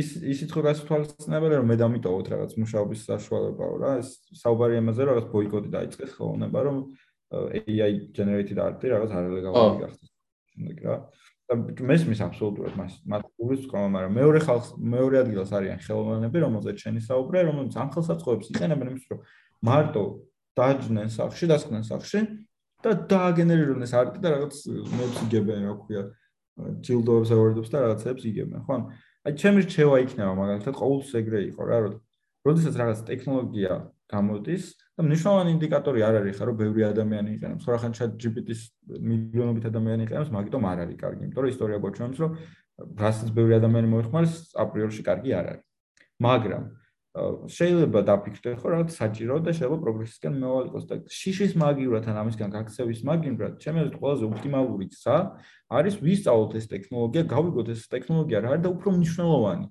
[0.00, 5.26] ის ისიც ხო გასათვალისწინებელი რომ მე დამიტოვოთ რაღაც მუშაობის საშუალებაო რა ეს საუბარი ამაზე რაღაც
[5.34, 6.78] ბოიკოტი დაიწყეს ხოლმე რომ
[7.30, 10.10] AI generated art რაღაც არალეგალური გახდეს
[10.54, 15.78] შემდეგ რა და მესმის აბსოლუტურად მას მათ გულის ყომა მაგრამ მეორე ხალხ მეორე ადგილას არიან
[15.82, 19.24] ხელოვნებები რომელზეც შენი საუბრე რომელიც ამ ხელსაწყოებს იყენებენ იმის რომ
[19.66, 20.04] მარტო
[20.58, 22.20] დაჯნენ სახში, დასკნენ სახში
[22.84, 24.56] და დააგენერირონ ეს არტი და რაღაც
[24.98, 26.02] მეც იგებენ, რა ქვია,
[26.84, 28.78] ჯილდოებს ავერდებს და რაღაცებს იგებენ, ხო?
[29.28, 31.94] აი ჩემი რჩევა იქნება მაგალითად ყოველთვის ეგრე იყო რა, რომ
[32.48, 33.72] როდესაც რაღაც ტექნოლოგია
[34.10, 34.64] გამოდის
[35.00, 38.60] და მნიშვნელოვანი ინდიკატორი არ არის ხა რომ ბევრი ადამიანი იყენებს, ხო რა ხან chat GPT-ს
[39.00, 42.30] მილიონობით ადამიანი იყენებს, მაგიტომ არ არის კარგი, იმიტომ რომ ისტორია გვაჩვენებს, რომ
[43.00, 45.64] რასაც ბევრი ადამიანი მოიხმარს, აპრიორში კარგი არ არის.
[46.20, 46.64] მაგრამ
[47.10, 53.00] შეიძლება დაფიქრდეთ ხო რაღაც საჭირო და შეიძლება პროგრესისკენ მევალიყოს და შიშის მაგივრად ან ამისგან გაქცევის
[53.08, 55.16] მაგივრად ჩემი აზრით ყველაზე ოპტიმალური ცა
[55.74, 59.66] არის ვისწავლოთ ეს ტექნოლოგია, გავიგოთ ეს ტექნოლოგია რა არის და უფრო მნიშვნელოვანი.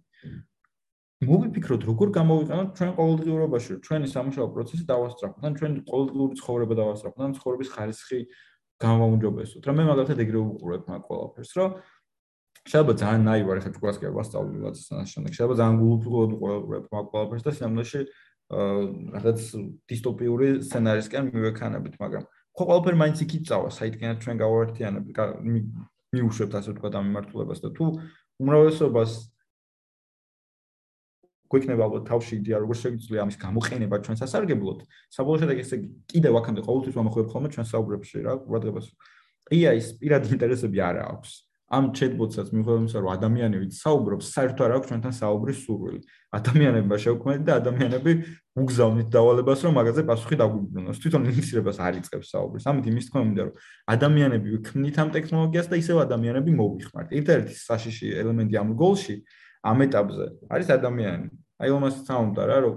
[1.20, 7.32] მოვიფიქროთ როგორ გამოვიყენოთ ჩვენ ყოველდღიურობაში, ჩვენი სამუშაო პროცესი დავასწრაფოთ, ან ჩვენ ყოველდღიური ცხოვრება დავასწრაფოთ, ან
[7.36, 8.20] ცხოვრების ხარისხი
[8.80, 9.62] გამოვაუმჯობესოთ.
[9.68, 11.70] რა მე მაგალითად ეგრე უყურებ მაგ ყველაფერს, რომ
[12.70, 15.32] შეიძლება ძალიან ნაივარი ხარ თქვას კი არ ვასწავლოთ ასე შემდეგ.
[15.36, 18.02] შეიძლება ძალიან გულუბრყოდ უყურებ მაგ ყველაფერს და სამდაში
[18.50, 19.40] რაღაც
[19.92, 22.24] დისტოპიური სცენარისკენ მივექანებით, მაგრამ
[22.56, 25.04] ხო ყველაფერი მაინც იქით წავა, საითკენაც ჩვენ გავაერთიანებ,
[26.10, 27.86] მიუშვებთ ასე ვთქვათ ამ მიმართულებას და თუ
[28.42, 29.12] უმრავლესობას
[31.50, 34.80] გვექნება ალბათ თავში იდეა როგორ შეიძლება ამის გამოყენება ჩვენ სასარგებლოდ.
[35.10, 35.78] საბოლოო შედეგი ესე
[36.14, 38.88] კიდევ აქამდე ყოველთვის მომხდები ხოლმე ჩვენ საუბრებში რა ყურადღებას.
[39.50, 41.32] AI-ის პირადი ინტერესები არ აქვს.
[41.70, 46.00] ამ ჩეტბოტსაც მიუხედავად რომ ადამიანები საუბრობს საერთოდ არ აქვს ჩვენთან საუბრის სურვილი.
[46.34, 48.12] ადამიანებმა შევქმნით და ადამიანები
[48.58, 52.66] უგზავნით დავალებას რომ მაგაზე პასუხი დაგვიბრუნოს თვითონ ინიციირებას არ იწყებს საუბრის.
[52.74, 53.54] ამით იმის თქმა მინდა რომ
[53.94, 57.08] ადამიანები ვქმნით ამ ტექნოლოგიას და ისევ ადამიანები მოვიხმართ.
[57.18, 59.16] ერთ-ერთი საშიში ელემენტი ამ გოლში
[59.64, 61.28] ამ ეტაპზე არის ადამიანი.
[61.60, 62.76] აი ომას საუნდა რა რომ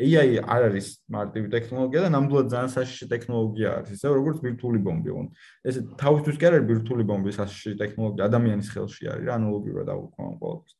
[0.00, 5.10] AI არ არის მარტივი ტექნოლოგია და ნამდვილად ძალიან საშიში ტექნოლოგია არის, ისე როგორც ვირტუალი ბომბი.
[5.68, 10.22] ეს თავისთვის კი არ არის ვირტუალი ბომბი საშიში ტექნოლოგია, ადამიანის ხელში არის რა ანალოგიურად აღვქვა
[10.30, 10.74] ამ ყოველთვის.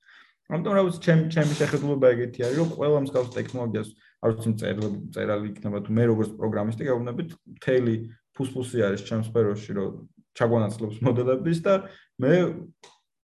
[0.51, 3.89] ამიტომ რა ვიცი, ჩემი ჩემი შეხედულება ეგეთი არის, რომ ყველა მსგავს ტექნოლოგიას
[4.25, 7.95] არ ვიცი წერილები წერალი იქნება თუ მე როგორც პროგრამისტი გავუნდებით მთელი
[8.35, 9.91] ფუსფუსი არის ჩემს სფეროში, რომ
[10.35, 11.75] ჩაგვანაცლებს მოდელების და
[12.23, 12.33] მე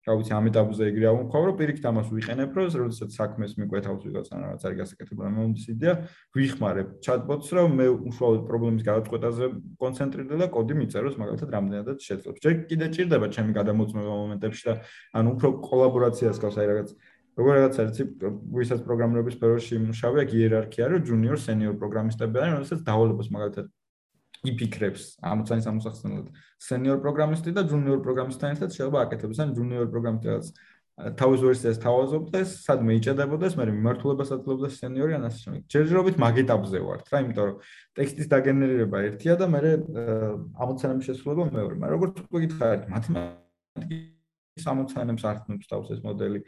[0.05, 4.35] რა ვიცი ამ ეტაპზე ეგრე ავუქავ რომ პირიქით ამას ვიყენებ რომ როდესაც საქმეს მიკვეთავს ვიღაცა
[4.45, 5.95] რაღაც არის გასაკეთებელი მომდის იდეა
[6.37, 9.45] ვიხმარებ ჩატბოტს რომ მე უშუალოდ პრობლემის გადაწყვეტაზე
[9.81, 12.39] კონცენტრირდე და კოდი მიწეროს მაგალითად რამდენადაც შეძლებს.
[12.45, 14.75] ჯერ კიდე ჭირდება ჩემი გადამოწმება მომენტებში და
[15.17, 16.89] ანუ უფრო კოლაბორაციას გავს აი რაღაც
[17.35, 17.99] როგორ რაღაც არის
[18.55, 23.67] ვისაც პროგრამირების სფეროში მუშაობ აქ იერარქია რომ ჯუნიორ სენიორ პროგრამისტები არიან როდესაც დავალებას მაგალითად
[24.51, 26.26] იფიქრებს ამოცანის ამოსახსნელად
[26.68, 30.53] სენიორ პროგრამისტი და ჯუნიორ პროგრამისტთან ერთად შეიძლება აკეთებს ან ჯუნიორ პროგრამისტს
[30.95, 35.62] თავის ვერსიას თავაზობდეს, სადმე იჭედებოდეს, მე მიმართულებას აწლობდა სენიორი ან ასე შემდეგ.
[35.74, 37.57] ჯერჯერობით მაგ ეტაპზე ვართ რა, იმიტომ რომ
[37.99, 39.61] ტექსტის დაგენერირება ერთია და მე
[40.55, 41.74] ამოცანების შესრულება მეორე.
[41.82, 46.40] მაგრამ როგორც უკვე გითხარით, მათემატიკის ამოცანებს ართმევს თავს ეს მოდელი,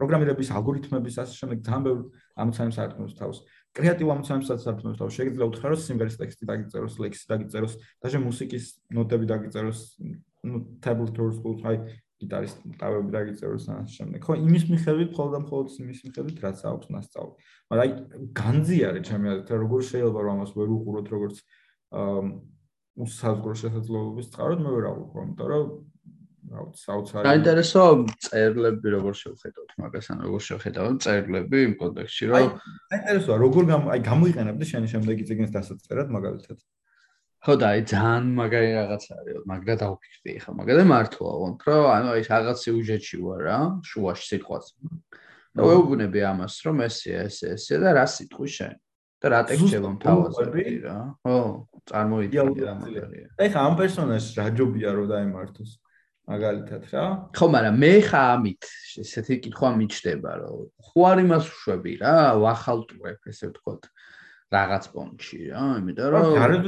[0.00, 2.00] პროგრამირების ალგორითმების ასე შემდეგ ძალიან ბევრ
[2.40, 3.38] ამოცანებს ართმევს თავს.
[3.72, 5.16] კრეატივ ამოცანებსაც ართმევს თავს.
[5.16, 9.80] შეიძლება უთხრა რომ სიმღერის ტექსტი დაგიწეროს, ლექსი დაგიწეროს, დაჟე მუსიკის ნოტები დაგიწეროს,
[10.44, 11.76] ну tablature school, აი
[12.22, 14.20] გიტარის ტავები დაგიწეროს ან ასე შემდეგ.
[14.22, 17.32] ხო, იმის მიხედვით, ხოლმე და მხოლოდ იმის მიხედვით, რაც აქვს მასწავლი.
[17.72, 17.90] მაგრამ აი
[18.38, 21.36] განზიარე ჩემი აზრით, როგორ შეიძლება რომ ამას ვერ უყუროთ როგორც
[21.92, 22.20] აა
[23.02, 25.66] უსაზღვრო შესაძლებლობის წყაროდ, მე ვერ აღვიქვა, იმიტომ რომ
[26.52, 27.82] საოცარი საინტერესო
[28.26, 30.98] წერლები როგორ შევხედოთ მაგას ან როგორ შევხედავთ?
[31.06, 32.46] წერლები იმ კონტექსტში რომ აი
[32.92, 36.58] საინტერესოა როგორ აი გამოიყენებდი შენი შემდეგი ციგნის დასაწერად მაგალითად.
[37.42, 39.36] ხო და აი ძალიან მაგარი რაღაც არის.
[39.50, 43.58] მაგრა დავფიქრდი ხა მაგალითად მართლა ვონთ რომ ანუ აი რაღაც სიუჟეტში ვარ რა
[43.90, 44.66] შუაში სიტყვას
[45.56, 48.74] და ვეუბნები ამას რომ ესე ესე ესე და რა სიტყვი შენ?
[49.22, 50.98] და რა ტექსტები მთავაზები რა?
[51.22, 51.38] ხო
[51.90, 53.26] წარმოიდგინე რა მაგარია.
[53.42, 55.70] აი ხა ამ პერსონაჟს რა ჯობია რომ დაემართოს
[56.30, 57.04] მაგალითად რა.
[57.34, 58.62] ხო მაგრამ მე ხა ამით
[59.02, 63.82] ესეთი კითხვა მიჩდება რომ ხო არ იმას ვშვები რა ვახალტუებ ესე ვთქვათ
[64.54, 66.58] რაღაც პონჩი რა იმიტომ რომ არა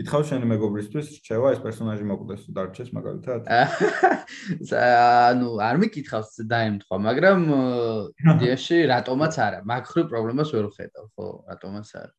[0.00, 3.50] კითხავ შენი მეგობრისთვის რჩევა ეს პერსონაჟი მოკვდეს დარჩეს მაგალითად?
[4.78, 7.44] ანუ არ მიკითხავს დაემთხვა მაგრამ
[8.36, 9.60] იდეაში რატომაც არა.
[9.66, 12.14] მაგხრი პრობლემას ვერ ხედავ ხო რატომაც არა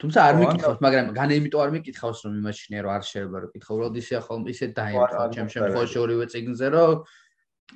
[0.00, 3.74] თუმცა არ მიკითხავს, მაგრამ გან იმიტომ არ მიკითხავს, რომ იმაჩნია რომ არ შეიძლება რომ კითხო,
[3.80, 6.94] რომ ისე ახალ ისე დაემთხვა ჩემ შემთხვევაში ორივე წიგნზე, რომ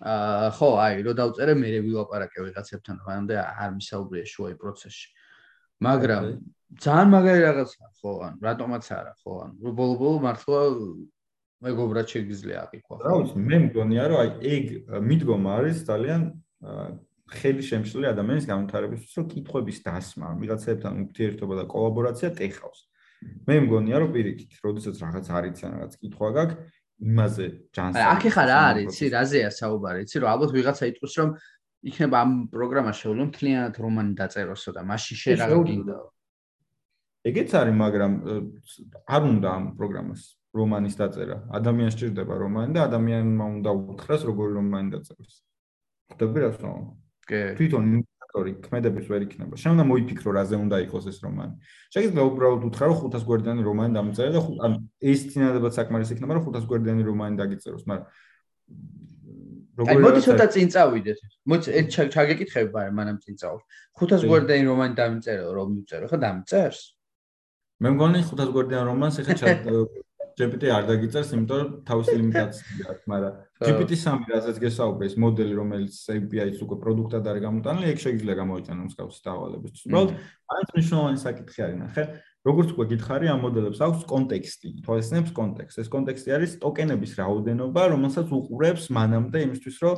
[0.03, 5.09] აა ხო, აი, რომ დავწერე მე ვილაპარაკე ვიღაცებთან, მანამდე არ მისაუბრია შუაი პროცესში.
[5.85, 6.22] მაგრამ
[6.81, 10.61] ძალიან მაგარი რაღაცა ხო, ან რატომაც არა, ხო, ან ბოლო-ბოლო მართლა
[11.64, 12.95] მეგობრად შეგიძლია აყიქვა.
[13.05, 14.64] რა ვიცი, მე მგონია რომ აი ეგ
[15.09, 16.22] მიდგომა არის ძალიან
[17.25, 22.81] ხელი შემშლელი ადამიანის განვითარებისთვის, რომ კითხვების დასმა, ვიღაცებთან ურთიერთობა და კოლაბორაცია ტეხავს.
[23.49, 26.57] მე მგონია, რომ პირიქით, როდესაც რაღაც არის ან რაღაც კითხვა გაქვს,
[27.01, 27.45] იმაზე
[27.75, 28.01] ჯანსაღ.
[28.01, 31.31] აი, აქ ეხლა რა არის, იცი, რაზეა საუბარი, იცი, რომ ალბათ ვიღაცა იტყვის, რომ
[31.85, 35.97] იქნება ამ პროგრამას შეულო მთლიანად რომანი დაწეროსო და მასში შე რა გინდა.
[37.25, 38.12] ეგეც არის, მაგრამ
[39.09, 40.20] არ უნდა ამ პროგრამას
[40.55, 41.37] რომანის დაწერა.
[41.59, 45.35] ადამიანს სჭირდება რომანი და ადამიანმა უნდა უთხრას, როგორი რომანი დაწეროს.
[46.14, 46.93] ხდები რა თქმა უნდა.
[47.29, 47.41] კი.
[47.59, 49.55] თვითონ ინდიკატორი ქმედების ვერ იქნება.
[49.62, 51.55] შენ უნდა მოიფიქრო რაზე უნდა იყოს ეს რომანი.
[51.95, 56.45] შეიძლება უბრალოდ უთხრა რომ 500 გვერდიანი რომანი დამწერე და ან ეს წინადებად საკმარისი იქნება რომ
[56.49, 58.07] 500 გვერდიანი რომანი დაგიწეროს მაგრამ
[59.75, 61.18] როგორ აი მოდი ცოტა წინ წავიდეთ
[61.51, 63.61] მოდი ერთ ჩაგეკითხები მაგრამ მანამ წინ წავალ
[64.03, 66.81] 500 გვერდიანი რომანი დამწერე რომ მიწერო ხო დამწერს?
[67.83, 69.35] მე მგონი 500 გვერდიანი რომანს ეხა
[70.35, 73.35] GPT არ დაგიწერს, იმიტომ რომ თავისი ლიმიტაცია აქვს, მაგრამ
[73.65, 79.21] GPT-3 რასაც გესაუბრე, ეს მოდელი, რომელიც API-ს უკვე პროდუქტად არის გამოტანილი, ეგ შეიძლება გამოიყენოს მსგავსი
[79.25, 79.83] დავალების.
[79.89, 80.11] უბრალოდ
[80.55, 82.05] არის მნიშვნელოვანი საკითხი არის, ნახე,
[82.45, 85.79] როგორც უკვე გითხარი, ამ მოდელებს აქვს კონტექსტი, თვალსაჩინოს კონტექსტი.
[85.81, 89.97] ეს კონტექსტი არის ტოკენების რაოდენობა, რომელსაც უყურებს მანამდე იმისთვის, რომ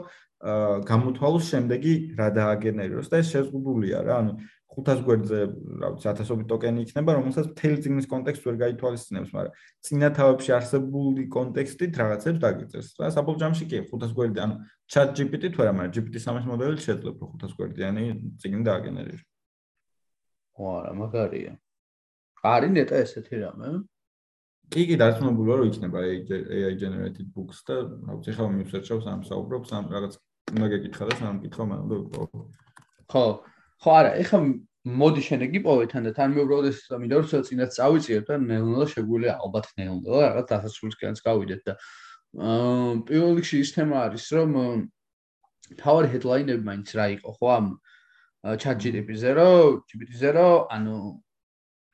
[0.87, 4.33] გამოთვალოს შემდეგი რა დააგენეროს და ეს შეზღუდულია რა, ანუ
[4.77, 5.39] 500 გვერდზე,
[5.81, 9.55] რა ვიცი, 1000ობით ტოკენი იქნება, რომელსაც მთელი წიგნის კონტექსტი ვერ გაითვალისწინებს, მაგრამ
[9.89, 12.89] წინა თავებში არსებული კონტექსტით რაღაცებს დაგიწევს.
[13.01, 14.55] რა საბოლოო ჯამში კი 500 გვერდი, ანუ
[14.93, 18.05] ChatGPT თუ არა, მაგრამ GPT-3 მოდელი შეძლებ 500 გვერდიანი
[18.37, 19.25] წიგნი დააგენერიროს.
[20.61, 21.53] ვარა, მაგარია.
[22.45, 23.69] არის ნეტა ესეთი რამე?
[24.73, 29.21] კი, კი, დარწმუნებული ვარ, რომ იქნება AI generated books და რა ვიცი, ხა მივსერჩავს ამ
[29.25, 30.13] საუბრობს, ამ რაღაც
[30.53, 32.41] უნდა გეკითხა და სამ მანამდე ვიპოვო.
[33.07, 33.25] ხო,
[33.85, 34.39] ხო არა, ეხლა
[34.87, 38.35] მოდი შენ იგი პოვე თან და თან მე უბრალოდ ეს მინდა რომ წინათ წავიწიებ და
[38.39, 41.75] ნელა შეგვიძლია ალბათ ნელა რაღაც დასასრულისკენაც გავიდეთ და
[42.47, 44.55] აა პირველ რიგში ის თემა არის რომ
[45.83, 47.67] თავი ჰედლაინები მაინც რა იყო ხო ამ
[48.47, 49.41] ChatGPT-0,
[49.91, 50.39] GPT-0,
[50.71, 50.97] ანუ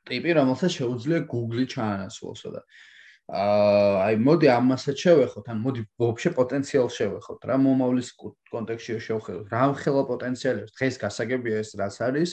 [0.04, 2.91] ტიპი რომელსაც შეუძლია Google-ი ჩაანაცვლოსო და აა
[3.30, 9.46] აი მოდი ამასაც შევეხოთ, ან მოდი ვაფშე პოტენციალს შევეხოთ რა მომავლის კონტექსტში შევხედოთ.
[9.54, 12.30] რა ხელა პოტენციალებს დღეს გასაგებია ეს რაც არის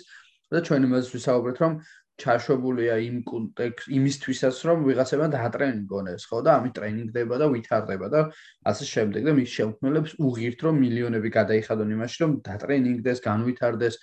[0.50, 1.74] და ჩვენ იმას ვისაუბრეთ, რომ
[2.20, 8.22] ჩაშობულია იმ კონტექსტ იმისთვისაც, რომ ვიღაცებმა დაატრენინგონეს, ხო და ამი ტრენინგდება და ვითარდება და
[8.68, 13.96] ასე შემდეგ და მის შემქმნელებს უღირთ, რომ მილიონები გადაიხადონ იმაში, რომ დატრენინგდეს, განვითარდეს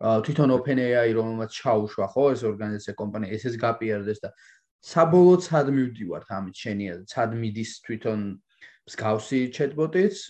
[0.00, 4.30] თვითონ OpenAI რომელმაც ჩაუშვა ხო ეს ორგანიზაცია კომპანია, ესეც გაპიარდეს და
[4.88, 8.22] საბოლოოდ სად მივდივართ ამით შენია სად მიდის თვითონ
[8.88, 10.22] მსგავსი chatbot-იც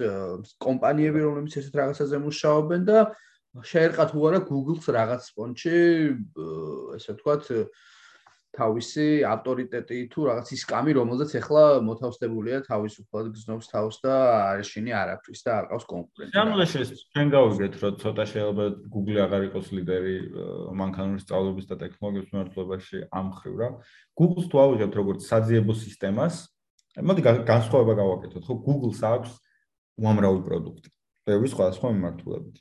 [0.65, 3.05] კომპანიები რომლებიც ესეთ რაღაცაზე მუშაობენ და
[3.71, 5.77] შეერყათ უარა Google-ს რაღაც სპონჩი
[6.99, 7.49] ესე ვთქვათ
[8.51, 14.15] თავისი ავტორიტეტი თუ რაღაც ის კამი რომელზეც ახლა მოთავსებულია თავისუფლად გზნობს თავს და
[14.51, 16.35] არაშინი არაფრის და არ ყავს კონკურენტი.
[16.35, 16.85] შემდგომში
[17.15, 20.17] ჩვენ გავიგეთ რომ ცოტა შეიძლება Google აღარ იყოს ლიდერი
[20.83, 23.69] მანქანური სწავლების და ტექნოლოგიების მიმართულებაში ამ ხრივ რა.
[24.19, 26.35] Google-ს თუ ავიღებთ როგორც საძიებო სისტემას,
[26.99, 29.33] მოდი განსხვავება გავაკეთოთ, ხო Google-ს აქვს
[30.01, 30.89] უამრავი პროდუქტი.
[31.29, 32.57] ბევრი სხვადასხვა მიმართულებით.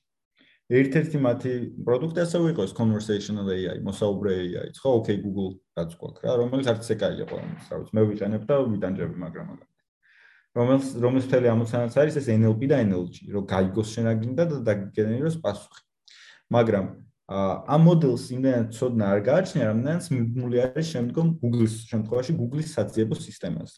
[0.69, 1.51] ერთ-ერთი მათი
[1.81, 6.67] პროდუქტი ასევე იყო ეს conversational AI, მოსაუბრე AI, ხო, OK Google რაც გვაქვს რა, რომელიც
[6.69, 9.69] არც ეკაია ყველას, რა ვიცი, მე ვიტანებ და ვიტანჯები, მაგრამ მაგალითად.
[10.59, 15.81] რომელიც რომელიც თელი ამოცანაც არის ეს NLP და NLG, რომ გაიგოს შენაგინდა და დაგენერიროს პასუხი.
[16.53, 16.85] მაგრამ
[17.29, 23.77] ამ მოდელს იმდენად ცოდნა არ გააჩნია, რამდენიც მიგმული არის შემდგომ Google-ის შემთხვევაში Google-ის საძიებო სისტემაზე.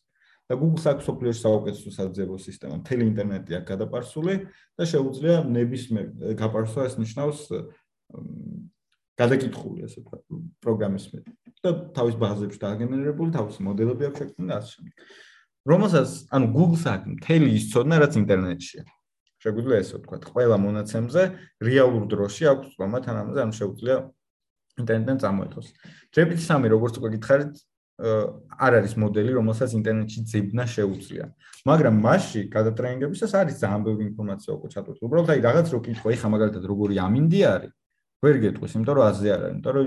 [0.52, 4.34] და Google-ს აქვს სოფლიოში საუკეთესო საძიებო სისტემა, მთელი ინტერნეტი აქვს გადაპარსული
[4.76, 7.40] და შეუძლია ნებისმიერ გაპარსვა ეს ნიშნავს
[9.22, 10.24] გადაკითხული ასე ვთქვათ
[10.66, 11.20] პროგრამის მე
[11.62, 14.94] და თავის ბაზებში დააგენერირებული თავისი მოდელები აქვს შექმნილი და ასე შემდეგ.
[15.72, 18.84] რომელსაც ანუ Google-ს აქვს მთელი ის ცოდნა რაც ინტერნეტშია.
[19.42, 21.22] შეგვიძლია ესე ვთქვათ, ყველა მონაცემზე
[21.66, 23.96] რეალურ დროში აქვს თქმა თან ამაზე ანუ შეუძლია
[24.82, 25.68] ინტერნეტიდან წამოეთოს.
[26.14, 27.54] GPT-3 როგორც უკვე გითხარით,
[28.02, 31.26] არ არის მოდელი, რომელსაც ინტერნეტში ძებნა შეუძლია.
[31.70, 34.98] მაგრამ მასში გადატრენინგებისას არის ძალიან ბევრი ინფორმაცია უკვე ჩატვირთ.
[35.06, 37.74] უბრალოდ აი რაღაც რო კითხვა, ეხა მაგალითად როგორი ამინდი არის,
[38.26, 39.86] ვერ გეტყვის, იმიტომ რომ აზე არ არის, იმიტომ რომ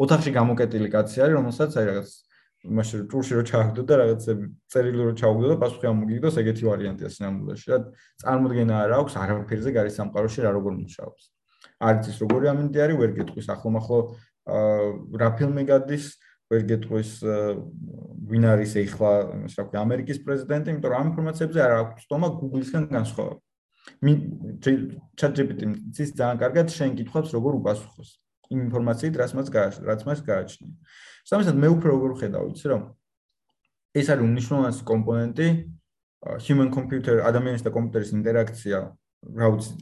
[0.00, 2.08] ოთახში გამოკეტილი კაცი არის, რომელსაც აი რაღაც
[2.60, 4.22] მასში ტურში რო ჩააგდო და რაღაც
[4.68, 7.66] წერილი რო ჩააგდო და პასუხი ამოგიგდოს, ეგეთი ვარიანტია სინამდვილეში.
[7.72, 7.78] რა
[8.20, 11.22] წარმოდგენა არ აქვს არაფერზე გარის სამყაროში რა როგორ მუშაობს.
[11.80, 13.98] არც ის როგორი ამინდი არის, ვერ გეტყვის, ახლომახლო
[14.50, 14.88] აა
[15.20, 16.04] რა ფილმი გადის
[16.50, 17.10] ვერ გეტყვის
[18.30, 19.10] ვინ არის ეხლა
[19.46, 23.38] ის რა ქვია ამერიკის პრეზიდენტი, იმიტომ რომ ამ ინფორმაციებზე არ აქვს თქმა Google-ისგან განსხვავება.
[24.04, 24.12] მი
[25.18, 28.10] ChatGPT-ს ის ძალიან კარგად შენ კითხავს როგორ უპასუხოს
[28.50, 30.72] იმ ინფორმაციით, რაც მას გააჩნია, რაც მას გააჩნია.
[31.30, 32.82] სამისად მე უფრო როგორ ხედავ, იცი რომ
[33.94, 35.48] ეს არის უნიშნულოვანესი კომპონენტი
[36.44, 38.78] human computer ადამიანის და კომპიუტერის ინტერაქცია,
[39.38, 39.72] რა ვიცი,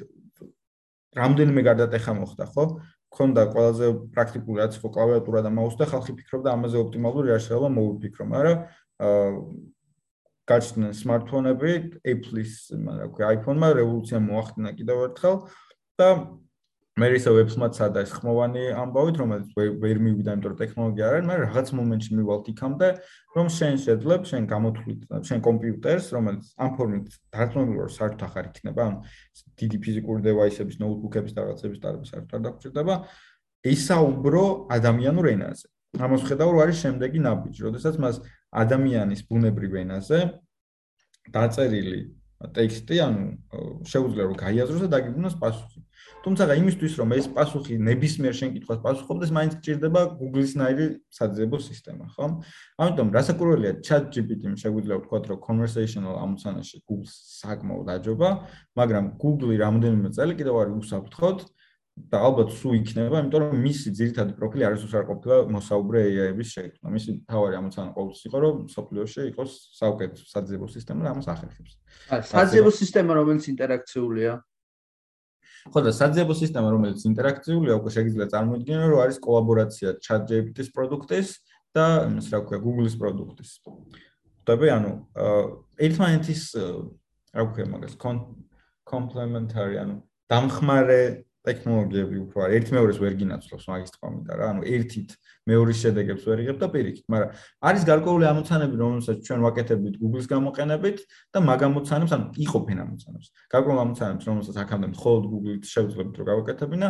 [1.17, 2.65] რამდენიმე გარდატეხა მოხდა, ხო?
[3.09, 7.71] ქონდა ყველაზე პრაქტიკული რაც ხო კლავიატურა და მაუსი და ხალხი ფიქრობდა ამაზე ოპტიმალური არ შეიძლება
[7.79, 8.59] მოვიფიქრო, მაგრამ
[9.09, 9.29] აა
[10.49, 11.73] გაჩნდნენ smartphone-ები,
[12.09, 15.37] Apple-ის, რა ქვია, iPhone-მა რევოლუცია მოახდინა კიდევ ერთხელ
[16.01, 16.09] და
[16.99, 21.27] მე ისე ვებსმაც სადა ეს ხმოვანი ამბავით, რომელიც ვერ მივიდა, იმიტომ რომ ტექნოლოგია არ არის,
[21.29, 22.89] მაგრამ რაღაც მომენტში მივალთ იქამდე,
[23.39, 27.07] რომ შენ შეძლებ, შენ გამოთვლით, შენ კომპიუტერს, რომელიც ამ ფორმით
[27.39, 28.95] დარწმუნებული ვარ, საერთოდ ახარ იქნება, ან
[29.63, 32.95] დიდი ფიზიკური დევაისების, ნოუთბუქების და რაღაცების დარბა საერთოდ არ დაგჭირდება,
[33.69, 34.45] ისაუბრო
[34.75, 35.67] ადამიანურ ენაზე.
[36.03, 38.17] ამას ხედავ, რომ არის შემდეგი ნაბიჯი, როდესაც მას
[38.53, 40.19] ადამიანის ბუნებრივ ენაზე
[41.33, 42.01] დაწერილი
[42.39, 43.23] ტექსტი, ანუ
[43.89, 45.81] შეუძლია რომ გაიაზროს და დაგიბრუნოს პასუხი.
[46.25, 52.27] თუმცა იმისთვის რომ ეს პასუხი ნებისმიერ შენკითხვას პასუხობდეს, მაინც გჭირდება Google-ისნაირი საძიებო სისტემა, ხო?
[52.83, 58.29] ამიტომ რასაკვირველია ChatGPT-მ შეგვიძლია ვთქვათ, რომ conversational ამოცანაში Google-ს საკმაოდ აჯობა,
[58.75, 61.39] მაგრამ Google-ი რამოდენიმე წელი კიდევ არის უსაფრთხოდ
[61.99, 66.93] და ალბათ სულ იქნება, იმიტომ რომ მისი ძირითადი პროფილი არის უსარ ყოფილა მოსაუბრე AI-ების შექმნა.
[66.95, 69.51] მისი თავარი ამოცანა ყოველთვის იყო, რომ სოფლიოში იყოს
[69.81, 71.73] საუკეთესო საძიებო სისტემა და ამას ახერხებს.
[72.31, 74.33] საძიებო სისტემა რომელიც ინტერაქციულია
[75.69, 81.29] ხო და საძიებო სისტემა რომელიც ინტერაქციული აქვს შეიძლება წარმოიდგინო რომ არის კოლაბორაცია ChatGPT-ის პროდუქტის
[81.75, 83.51] და იმის რა ქვია Google-ის პროდუქტის.
[84.43, 84.93] ხტები ანუ
[85.85, 86.43] ერთმანეთის
[87.37, 87.95] რა ქვია მაგას
[88.89, 90.01] complementary ანუ
[90.33, 95.11] დამხმარე ტექნოლოგიები უფრო არის ერთ მეორეს ვერ გინაცვლობს მაგის თქმით და რა ანუ ერთით
[95.49, 97.31] მეორის შედეგებს ვერ იღებ და პირიქით მაგრამ
[97.69, 100.99] არის გარკვეული ამოცანები რომელსაც ჩვენ ვაკეთებთ Google-ის გამოყენებით
[101.33, 103.27] და მაგ ამოცანებს ანუ იყოფენ ამოცანებს.
[103.49, 106.89] გარკვეული ამოცანებს რომელსაც აქამდე მხოლოდ Google-ით შევძლებთ რომ გავაკეთებინა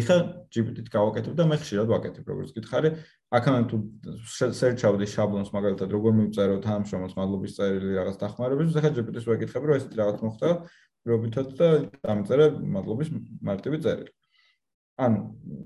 [0.00, 0.16] ეხლა
[0.50, 2.88] GPT-ით გავაკეთებ და მე ხშირად ვაკეთებ როგორც გითხარი.
[3.30, 3.76] აქამდე თუ
[4.26, 9.96] search-ავდი შაბლონს მაგალითად როგორ მივწერო თანამშრომელს მადლობის წერილი რაღაც დახმარებისთვის ეხლა GPT-ს ვაკითხები რომ ესეთი
[10.02, 10.48] რაღაც მოხდა
[11.08, 11.68] რობითად და
[12.04, 13.08] დამწერე მადლობის
[13.40, 14.12] მარტივი წერილი.
[15.00, 15.20] ანუ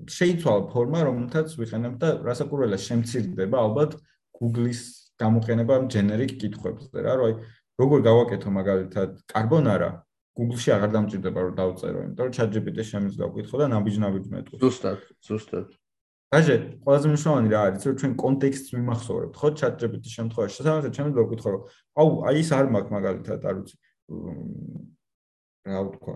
[0.07, 3.97] შეიცვალა ფორმა, რომელთაც ვიყენებ და რასაკურველია შემცირდება ალბათ
[4.39, 4.81] Google-ის
[5.19, 7.33] გამოყენება generic კითხვებზე რა, რომ აი
[7.79, 9.91] როგორ გავაკეთო მაგალითად carbonara
[10.35, 14.57] Google-ში აღარ დამჭირდება რომ დავწერო, იმიტომ რომ ChatGPT-ს შემიძლია ვკითხო და ნაბიჯ-ნაბიჯ მეტყვი.
[14.63, 15.67] ზუსტად, ზუსტად.
[16.35, 20.53] დაჟე, ყველაზე მნიშვნელოვანი რა არის, რომ ჩვენ კონტექსტს მიმახსოვრებთ, ხო, ChatGPT-ის შემთხვევაში.
[20.59, 21.61] შესაბამისად, შემიძლია ვკითხო, რომ
[21.95, 23.75] აუ, აი ეს არ მაქვს მაგალითად, არ ვიცი.
[25.65, 26.15] რა ვთქვა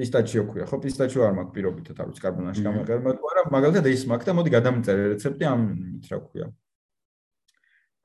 [0.00, 4.02] პისტაჩიო ქვია ხო პისტაჩიო არ მაქვს პირობითად არ ვიცი კარბონაში გამეყერება თუ არა მაგალითად ის
[4.10, 5.62] მაქვს და მოდი გადამწერე რეცეპტი ამ
[6.10, 6.46] რა ქვია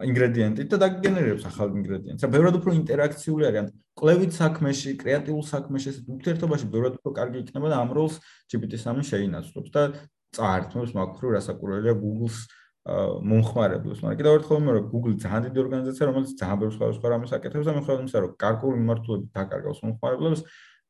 [0.04, 2.24] ინგრედიენტი და დაგენერირებს ახალ ინგრედიენტს.
[2.24, 3.60] და ბევრად უფრო ინტერაქციული არის.
[3.64, 8.20] ან კლევით საქმეში, კრეატიულ საქმეში, ეს ურთიერთობაში ბევრად უფრო კარგი იქნება და ამ როლს
[8.52, 9.84] GPT-3 შეინაცვლობს და
[10.36, 12.38] წაართმევს მაგხრო რასაკურველია Google-ს
[12.86, 14.00] მომხმარებლებს.
[14.06, 17.66] მაგრამ კიდევ ერთხელ მე რომ Google ძალიან დიდი ორგანიზაცია, რომელიც ძალიან ბევრ სხვადასხვა რამეს აკეთებს
[17.66, 20.42] და მე ხედავ იმისა, რომ გარკვეული მიმართულებით დაკარგავს მომხმარებლებს,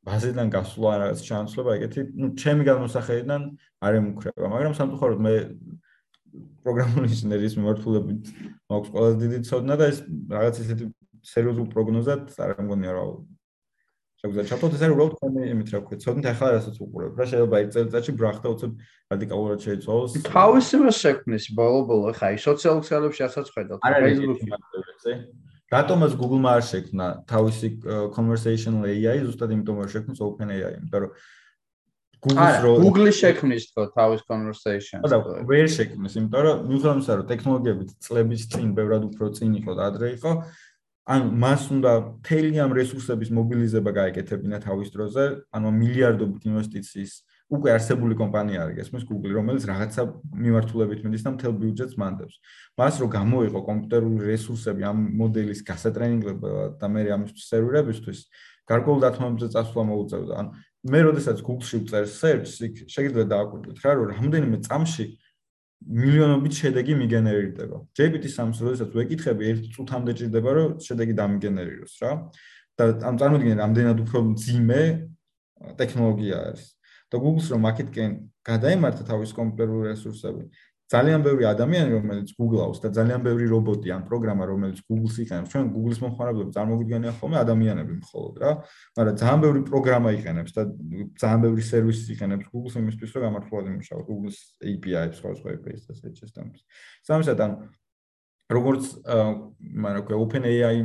[0.05, 3.41] ბაზიდან გასვლა რაღაც ჩანაცვლება ეგეთი, ну, ჩემი განმოსახედიდან
[3.79, 5.33] არ ემუქრება, მაგრამ სამწუხაროდ მე
[6.65, 8.23] პროგრამული ინჟინერიის მიმართულებით
[8.69, 9.97] მაქვს ყველაზე დიდი ცოდნა და ეს
[10.35, 10.85] რაღაც ისეთი
[11.31, 13.03] სერიოზულ პროგნოზად არ მგონია რა
[14.26, 17.57] შეგვიძლია ჩავთვალოთ ეს არის უბრალოდ თქვენი იმით რა ვქეთ ცოდნით ახლა რასაც უყურებ რა შეიძლება
[17.61, 18.71] ერთ წელიწადში ბრახტა უცებ
[19.13, 25.15] რადიკალურად შეიცვალოს თავისი მას შექმნის ბოლო-ბოლო ხა ის სოციალურ ქსელებში ასაც ხედავთ Facebook-ი
[25.76, 27.67] რატომაც Google-მა არ შექმნა თავისი
[28.17, 31.11] conversational AI ზუსტად იმიტომ რომ შექმნეს OpenAI იმიტომ რომ
[32.26, 35.17] Google-ს რო Google-ი შექმნის თქო თავის conversation-ს და
[35.49, 39.89] ვერ შექმნეს იმიტომ რომ მიუხედავად იმისა რომ ტექნოლოგიები წლების წინ ბევრად უფრო წინ იყო და
[39.89, 40.32] ადრე იყო
[41.06, 47.14] ან მას უნდა მთელი ამ რესურსების მობილიზება გაეკეთებინა თავის დროზე, ანუ მილიარდობით ინვესტიციის
[47.45, 50.01] უკვე არსებული კომპანია არის ეს მის Google, რომელიც რაღაცა
[50.34, 52.36] მიმართულებით მიდის და მთელ ბიუჯეტს მანდებს.
[52.74, 58.20] მას რო გამოიყო კომპიუტერული რესურსები ამ მოდელის გასატრენინგებლად და მე ამისთვის სერვირებისთვის,
[58.66, 60.34] გარკვეულ დათმობებზე წასვლა მოუწევდა.
[60.41, 60.45] ან
[60.89, 62.58] მე როდესაც Google-ში ვწერ search-ს,
[62.89, 65.06] შეიძლება დააკვირდეთ რა, რომ რამდენიმე წამში
[65.86, 67.77] მილიონობით შედეგი მიგენერირდება.
[67.93, 72.11] GPT-3-ს როდესაც ვეკითხები, ერთ წუთამდე ჭირდება, რომ შედეგი დამიგენერიროს რა.
[72.75, 74.81] და ამ წარმოიდგინე, რამდენად უფრო ძიმე
[75.79, 76.63] ტექნოლოგია არის.
[77.05, 78.11] და Google-ს რომ აქეთკენ
[78.43, 80.43] გადაემართა თავის კომპიუტერული რესურსები,
[80.86, 85.65] ძალიან ბევრი ადამიანი რომელიც Google-ავს და ძალიან ბევრი რობოტი ან პროგრამა რომელიც Google-ს იყენებს, ჩვენ
[85.73, 88.51] Google-ის მომხმარებლები წარმოგიდგენია ხოლმე ადამიანები მხოლოდ რა,
[88.93, 90.61] მაგრამ ძალიან ბევრი პროგრამა იყენებს და
[91.17, 95.93] ძალიან ბევრი სერვისი იყენებს Google-ს იმისთვის, რომ გამართულად იმუშაოს Google-ის API-ს, სხვა სხვა API-ს და
[96.21, 96.61] სისტემებს.
[97.01, 97.51] სამისად ან
[98.45, 98.83] როგორც
[99.81, 100.77] მაგრამ უკვე OpenAI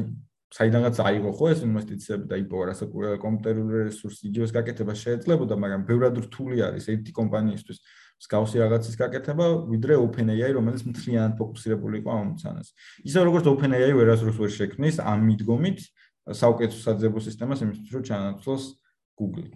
[0.51, 6.19] საიდანაც აიღო ხო ეს ინვესტიციები და იპოვა რასაკურველი კომპიუტერული რესურსი იგივეს გაკეთება შეეძლებოდა, მაგრამ ბევრად
[6.27, 7.79] რთული არის ერთი კომპანიისთვის
[8.21, 12.69] მსგავსი რაღაცის გაკეთება, ვიდრე OpenAI, რომელიც მთლიანად ფოკუსირებული იყო ამ მცანას.
[13.09, 15.79] ისე როგორც OpenAI ვერასდროს ვერ შექმნის ამ მიდგომით
[16.29, 18.65] საუკეთესო საძებო სისტემას იმისთვის, რომ ჩაანაცვლოს
[19.17, 19.49] Google.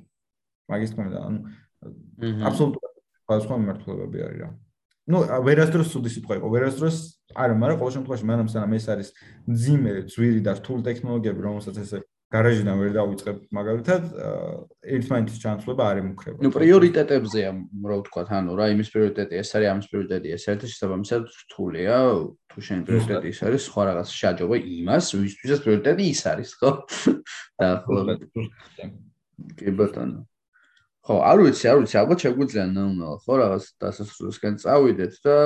[0.69, 1.39] მაგის თქმა ანუ
[2.49, 4.49] აბსოლუტურად სხვა მიმართულებები არის რა.
[5.05, 6.99] ну ვერასდროს სუდი სიტყვა იყო ვერასდროს
[7.37, 9.09] არა მაგრამ ყოველ შემთხვევაში მანამ სანამ ეს არის
[9.45, 11.99] ძიმე ძვირი და რთული ტექნოლოგიები რომელსაც ესე
[12.35, 14.03] გარაჟიდან ვერ დავიწყებ მაგალითად
[14.97, 16.39] ერთმანეთის ჩანაცვლება არ ემუქრება.
[16.43, 17.51] ნუ პრიორიტეტებზეა
[17.87, 21.97] რა ვთქვა, ანუ რა იმის პრიორიტეტი ეს არის, ამის პრიორიტეტი ეს ერთი შესაბამისად რთულია,
[22.51, 26.71] თუ შენ პრიორიტეტი ის არის, სხვა რაღაც შეაჯობა იმას, ვისთვისაც პრიორიტეტი ის არის, ხო?
[27.63, 28.31] დაახლოებით.
[29.59, 30.21] კი ბატონო.
[31.05, 35.37] ხო, არ ვიცი, არ ვიცი, ალბათ შეგვიძლია ნელ-ნელა, ხო, რაღაც დასასრულისკენ წავიდეთ და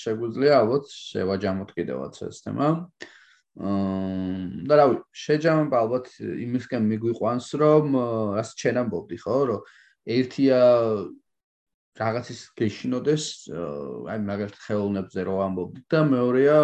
[0.00, 2.68] შეგვიძლია ალბათ შევაჯამოთ კიდევაც ეს თემა.
[3.54, 7.94] და რავი, შეჯამება ალბათ იმისკენ მიგვიყვანს, რომ
[8.34, 9.60] რას ჩვენ ამბობდი, ხო, რომ
[10.10, 10.58] ერთია
[11.94, 13.24] რაღაცის გეშინოდეს,
[14.10, 16.58] აი მაგალითად ხელოვნებზე რო ამბობდი და მეორეა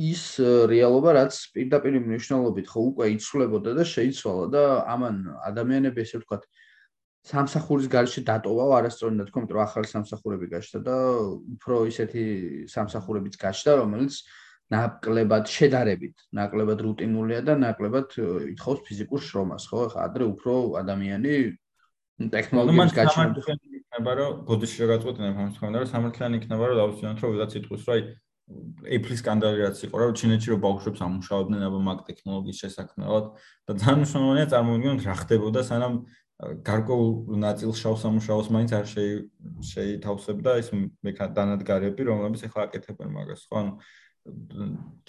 [0.00, 0.24] ის
[0.66, 5.16] რეალობა, რაც პირდაპირ მნიშვნელობით ხო უკვე იცვლებოდა და შეიცვალა და ამან
[5.46, 6.42] ადამიანები ესე ვთქვათ
[7.30, 10.96] სამსახურის გარშე დატოვა, არასწორად თქვა, რომ ახალი სამსახურები გაჩნდა და
[11.54, 12.24] უფრო ისეთი
[12.72, 14.24] სამსახურებიც გაჩნდა, რომელიც
[14.70, 18.14] ნაკლებად შედარებით, ნაკლებად რუტინულია და ნაკლებად
[18.54, 19.88] ითხოვს ფიზიკურ შრომას, ხო?
[19.94, 21.34] ხა ადრე უფრო ადამიანი
[22.28, 27.32] ტექნოლოგიების გაჩენა იქნება რომ ბოდიში რა გაწყვეტინა ამას თქვენ და სამართლიანი იქნება რომ დავუცინოთ რომ
[27.34, 28.02] ვიღაც იტყვის რომ აი
[28.96, 33.26] Apple-ის სკანდალი რაც იყო რომ ჩინეთში რომ ბავშვებს ამუშავებდნენ აბა მაგ ტექნოლოგიის შესაქმნელად
[33.66, 35.94] და ძალიან მნიშვნელოვანია წარმოვიდგინოთ რა ხდებოდა სანამ
[36.66, 37.10] გარკვეულ
[37.46, 38.86] ნაწილს შავს ამუშავოს მაინც არ
[39.70, 40.68] შეითავსებდა ის
[41.38, 43.72] დანადგარები რომლებიც ახლა აკეთებენ მაგას ხო ანუ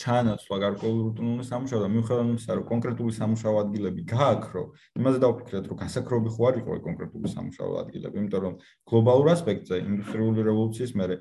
[0.02, 4.64] ჩანაცვლა გარკვეულ რუტინული სამუშაო და მიუხედავად იმისა რომ კონკრეტული სამუშაო ადგილები გააქრო
[5.02, 8.56] იმაზე დავფიქრეთ რომ გასაქრობი ხო არ იყო კონკრეტული სამუშაო ადგილები იმიტომ რომ
[8.92, 11.16] გლობალურ ასპექტზე ინდუსტრიული რევოლუციის მერე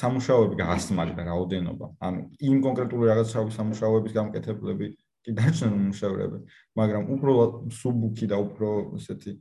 [0.00, 4.86] სამუშაოები გაასმაგდა რაოდენობა ანუ იმ კონკრეტული რაღაცაობის სამუშაოების გამკეთებლები
[5.26, 6.38] კი დაჩნენ მუშავრები,
[6.78, 7.32] მაგრამ უფრო
[7.74, 9.32] სუბუქი და უფრო ესეთი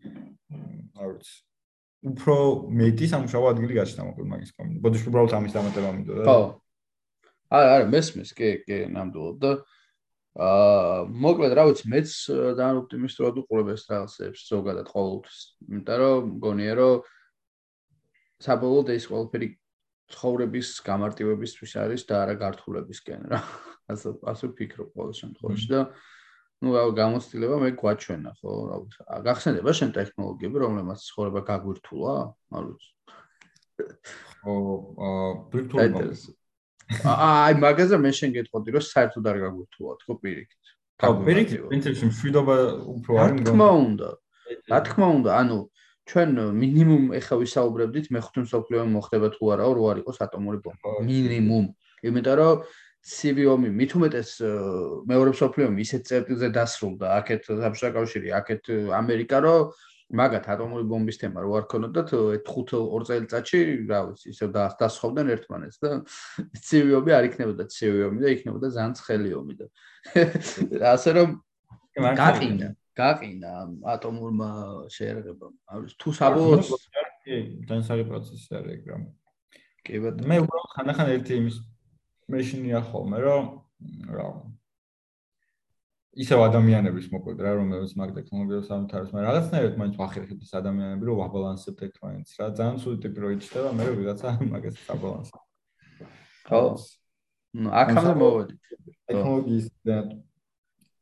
[0.98, 1.36] არ ვიცი
[2.06, 2.36] უფრო
[2.80, 4.78] მეტი სამუშაო ადგილი გაჩნდა მოკლედ მაგის კომენტ.
[4.82, 6.24] ბოდიში უბრალოდ ამის დამატება მინდოდა.
[6.26, 6.38] ხო.
[7.50, 9.52] არა, არა, მესმის, კი, კი, ნამდვილად და
[10.36, 12.16] აა მოკლედ რა ვიცი, მეც
[12.60, 15.38] ძალიან ოპტიმისტურად უყურებ ეს რაღაცებს ზოგადად ყოველთვის.
[15.70, 17.06] იმიტომ რომ მგონია რომ
[18.44, 19.48] საბოლოოდ ეს ყველაფერი
[20.12, 23.40] ცხოვრების გამარტივებისთვის არის და არა გართულებისკენ რა.
[23.92, 25.82] ასე ასე ვფიქრობ ყოველ შემთხვევაში და
[26.66, 32.16] ну რა გამოცდილება მე გვაჩვენა ხო რა ვიცი გახსენდება შენ ტექნოლოგიები რომლებმაც ცხოვრება გაგვირთულა
[32.60, 32.92] არ ვიცი
[34.50, 34.56] ო
[35.10, 36.10] აა ვირტუალურ
[36.86, 40.64] აი მაგაზე მე შენ გეტყოდი რომ საერთოდ არ გაგვირთულა თქო პირიქით?
[41.02, 42.56] ხო პირიქით პრინციპში მშვიდობა
[42.94, 44.10] უფრო არ მგონია რა თქმა უნდა
[44.72, 45.60] რა თქმა უნდა ანუ
[46.06, 46.30] ჩვენ
[46.62, 51.66] მინიმუმ ეხა ვისაუბრებდით მეხუთე მსოფლიო ომი მოხდება თუ არაო რო არ იყოს ატომური ბომბა მინიმუმ.
[52.06, 52.56] იმიტომ რომ
[53.06, 54.30] CVOM-ი მით უმეტეს
[55.10, 58.64] მეორე მსოფლიო ომი ისეთ წერტილზე დასრულდა აქეთ საბჭოთა კავშირი აქეთ
[59.02, 59.74] ამერიკა რომ
[60.14, 62.12] მაგათ ატომური ბომბის თემა რო არ ქონოდათ
[62.46, 64.50] 5 ორ წელიწადში რა ვიცი ისევ
[64.82, 65.92] დასხოვდნენ ერთმანეთს და
[66.68, 69.68] CVOM-ი არ იქნებოდა CVOM-ი და იქნებოდა ძალიან ცხელი ომი და
[70.94, 71.30] ასე რომ
[72.22, 73.54] გაყინა გაყინა
[73.96, 74.50] ატომურმა
[74.94, 76.70] შეერღებამ არის თუ საბოლოოდ
[77.26, 78.98] კი განსაკუთრებული პროცესი არის ეგ რა.
[79.86, 80.28] კი ბატონო.
[80.30, 81.58] მე უბრალოდ ხანდახან ერთი იმის
[82.30, 83.50] მეშინია ხოლმე რომ
[84.14, 84.28] რა
[86.16, 91.18] ისევ ადამიანების მოკლედ რა რომელიც მაგ ტექნოლოგიას ამთავრებს მაგრამ რაღაცნაირად მაინც ვახერხებთ ეს ადამიანები რომ
[91.20, 92.46] ვაბალანსებთ ერთმანეთს რა.
[92.56, 95.40] ძალიან სულ ტიპი რო იჩნდება მე ვიღაცა მაგას საბალანსო
[96.48, 96.62] ხო?
[97.60, 98.56] ნუ აქამდე მოვედი.
[99.12, 99.98] ტექნოლოგიის და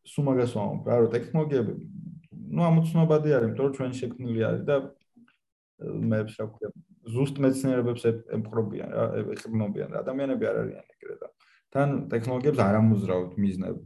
[0.10, 1.74] სულ მაგას ვამბობ რა რომ ტექნოლოგიები
[2.54, 4.76] ნუ ამოცნობადი არის იმიტომ რომ ჩვენი შექმნილი არის და
[6.10, 6.70] მე რა ვქია
[7.14, 9.06] ზუსტ მეცნიერებებს ემყრობიან რა
[9.38, 9.98] ეხმობიან რა.
[10.02, 11.28] ადამიანები არ არიან ეგრე და
[11.74, 13.82] თან ტექნოლოგიებს არ ამოძრავთ მიზნები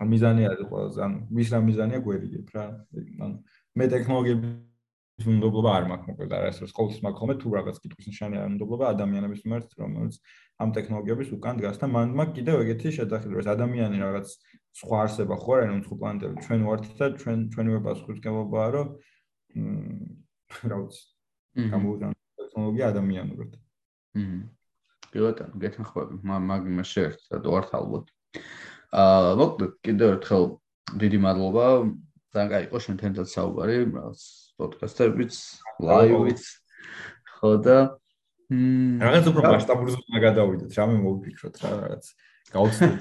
[0.00, 2.64] მიზანი არის ყველაზე ან ვის რა მიზანია გვერიგებ რა
[3.26, 3.32] ან
[3.78, 8.36] მე ტექნოლოგიების უნდობლობა არ მაქვს მოკლედ არა ეს ყოველთვის მაქვს ხოლმე თუ რაღაც კითხვის ნიშანი
[8.42, 10.14] არ უნდობლობა ადამიანების მიმართ რომელიც
[10.62, 14.28] ამ ტექნოლოგიების უკან დგას და მან მაქვს კიდევ ეგეთი შეხედულება ეს ადამიანი რაღაც
[14.80, 18.88] სხვა არსება ხო არა ნუ სხვა პლანეტები ჩვენ ვართ და ჩვენ ჩვენივე პასუხისმგებლობაა რომ
[20.72, 23.52] რა ვიცი გამოვიდა ტექნოლოგია ადამიანურად.
[24.16, 24.40] ჰმ.
[25.12, 28.06] კი ბატონო, გეთანხმები, მაგ იმას შეერთდა და ვართ ალბათ.
[28.92, 30.44] აა, მოკლედ კიდევ ერთხელ
[31.00, 31.66] დიდი მადლობა.
[32.32, 34.20] ძალიან კაი იყო შენ თენთან საუბარი, რაღაც
[34.60, 35.34] პოდკასტებიც,
[35.80, 36.42] ლაივიც.
[37.40, 37.76] ხო და
[38.52, 39.00] ჰმ.
[39.00, 42.04] რაღაც უფრო მასშტაბური ზონა გადავიდეთ, რამე მოვიფიქროთ რა, რაღაც.
[42.52, 43.00] გაუცდეთ.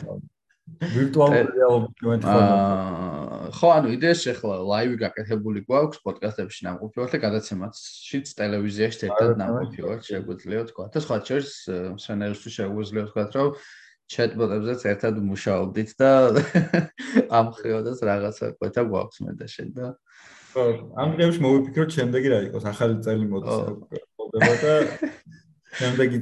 [0.79, 2.33] ვირტუალური რეალობი მომენტი
[3.57, 10.63] ხო ანუ იდეაში ახლა ლაივი გაკეთებული გვაქვს პოდკასტებში ნამყოფიერ და გადაცემაშიც ტელევიზიაში ერთად ნამყოფიერ შეგვიძლია
[10.71, 11.51] თქვა და სხვა შორის
[11.99, 13.49] სცენარისტი შეგვიძლია თქვა რომ
[14.11, 16.11] ჩატბოტებზეც ერთად მუშაობდით და
[17.39, 19.87] ამ ხრევადაც რაღაცა ყვეთა გვაქვს მე და შენ და
[20.51, 20.65] ხო
[20.99, 23.57] ამ დღეებში მოვიფიქროთ შემდეგი რა იყოს ახალი წელი მოდის
[24.63, 24.73] და
[25.79, 26.17] შემდეგი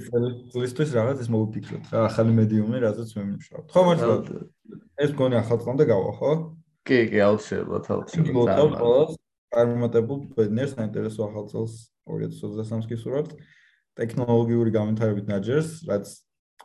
[0.54, 4.16] წლისთვის რაღაც ეს მოვიფიქროთ რა ახალი მედიუმი რაზეც მე მიმშავ ხო მართლა
[5.06, 6.32] ეს გონი ახალ წლამდე გავა ხო?
[6.86, 9.18] კი კი აუცილებლად აუცილებლად
[9.50, 11.74] წარმატებულ ბედნიერს საინტერესო ახალ წელს
[12.06, 13.32] 2023-ს გისურვებთ
[13.98, 16.12] ტექნოლოგიური განვითარებით ნაჯერს რაც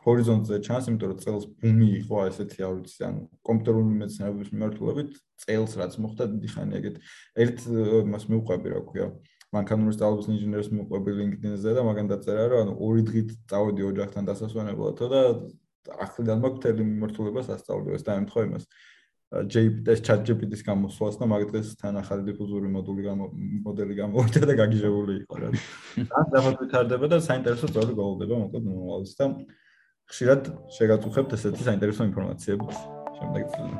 [0.05, 3.15] ჰორიზონტზე ჩანს იმიტომ რომ წელს ბუმი იყო ესეთი არ ვიცი ან
[3.47, 5.09] კომპიუტერული მეცნიერების მიმართულებით
[5.45, 6.95] წელს რაც მოხდა დიდი ხანი ეგეთ.
[7.45, 7.57] ერთ
[8.13, 9.07] მას მიუყვები რა ქვია
[9.55, 15.03] მანქანური სწავლების ინჟინერს მიყვები LinkedIn-ზე და მაგან დაწერა რომ ანუ ორი დღით წავედი ოჯახთან დასასვენებლად
[15.13, 15.21] და
[16.05, 18.65] ახლიდან მაქვს თელი მიმართულება სასწავლებლო ეს დაემთხვა იმას.
[19.35, 23.03] JPT-ს ChatGPT-ს გამოსვლას და მაგ დღეს თან ახალი დიფუზური მოდული
[23.65, 25.49] მოდელი გამოვიდა და გაგიჟებული იყო რა.
[26.19, 29.25] ან დაბათ ვითარდება და საინტერესო სწორი გოლდება მოკლედ მომავალს და
[30.05, 32.77] ხშირად შეგაწუხებთ ესეთი საინტერესო ინფორმაციებით.
[33.15, 33.79] შემდეგ წლიდან.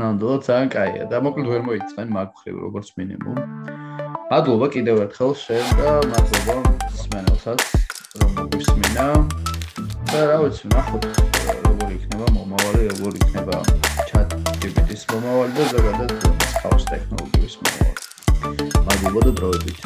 [0.00, 3.38] ნამდვილად ძალიან კაია და მოკლედ ვერ მოიწმენ მაგხრივ როგორც მინიმუმ.
[4.30, 6.54] მადლობა კიდევ ერთხელ შენ და მადლობა
[6.92, 7.60] მსმენელსაც
[8.20, 9.06] რომ მოგისმინა.
[10.12, 11.04] და რა ვიცი, ნახოთ
[11.66, 13.56] როგორი იქნება მომავალი, როგორი იქნება
[14.08, 14.28] chat
[14.60, 16.10] GPT-ის მომავალი და ზოგადად
[16.62, 18.00] house technology-ის მომავალი.
[18.86, 19.78] მადლობა და დროებით.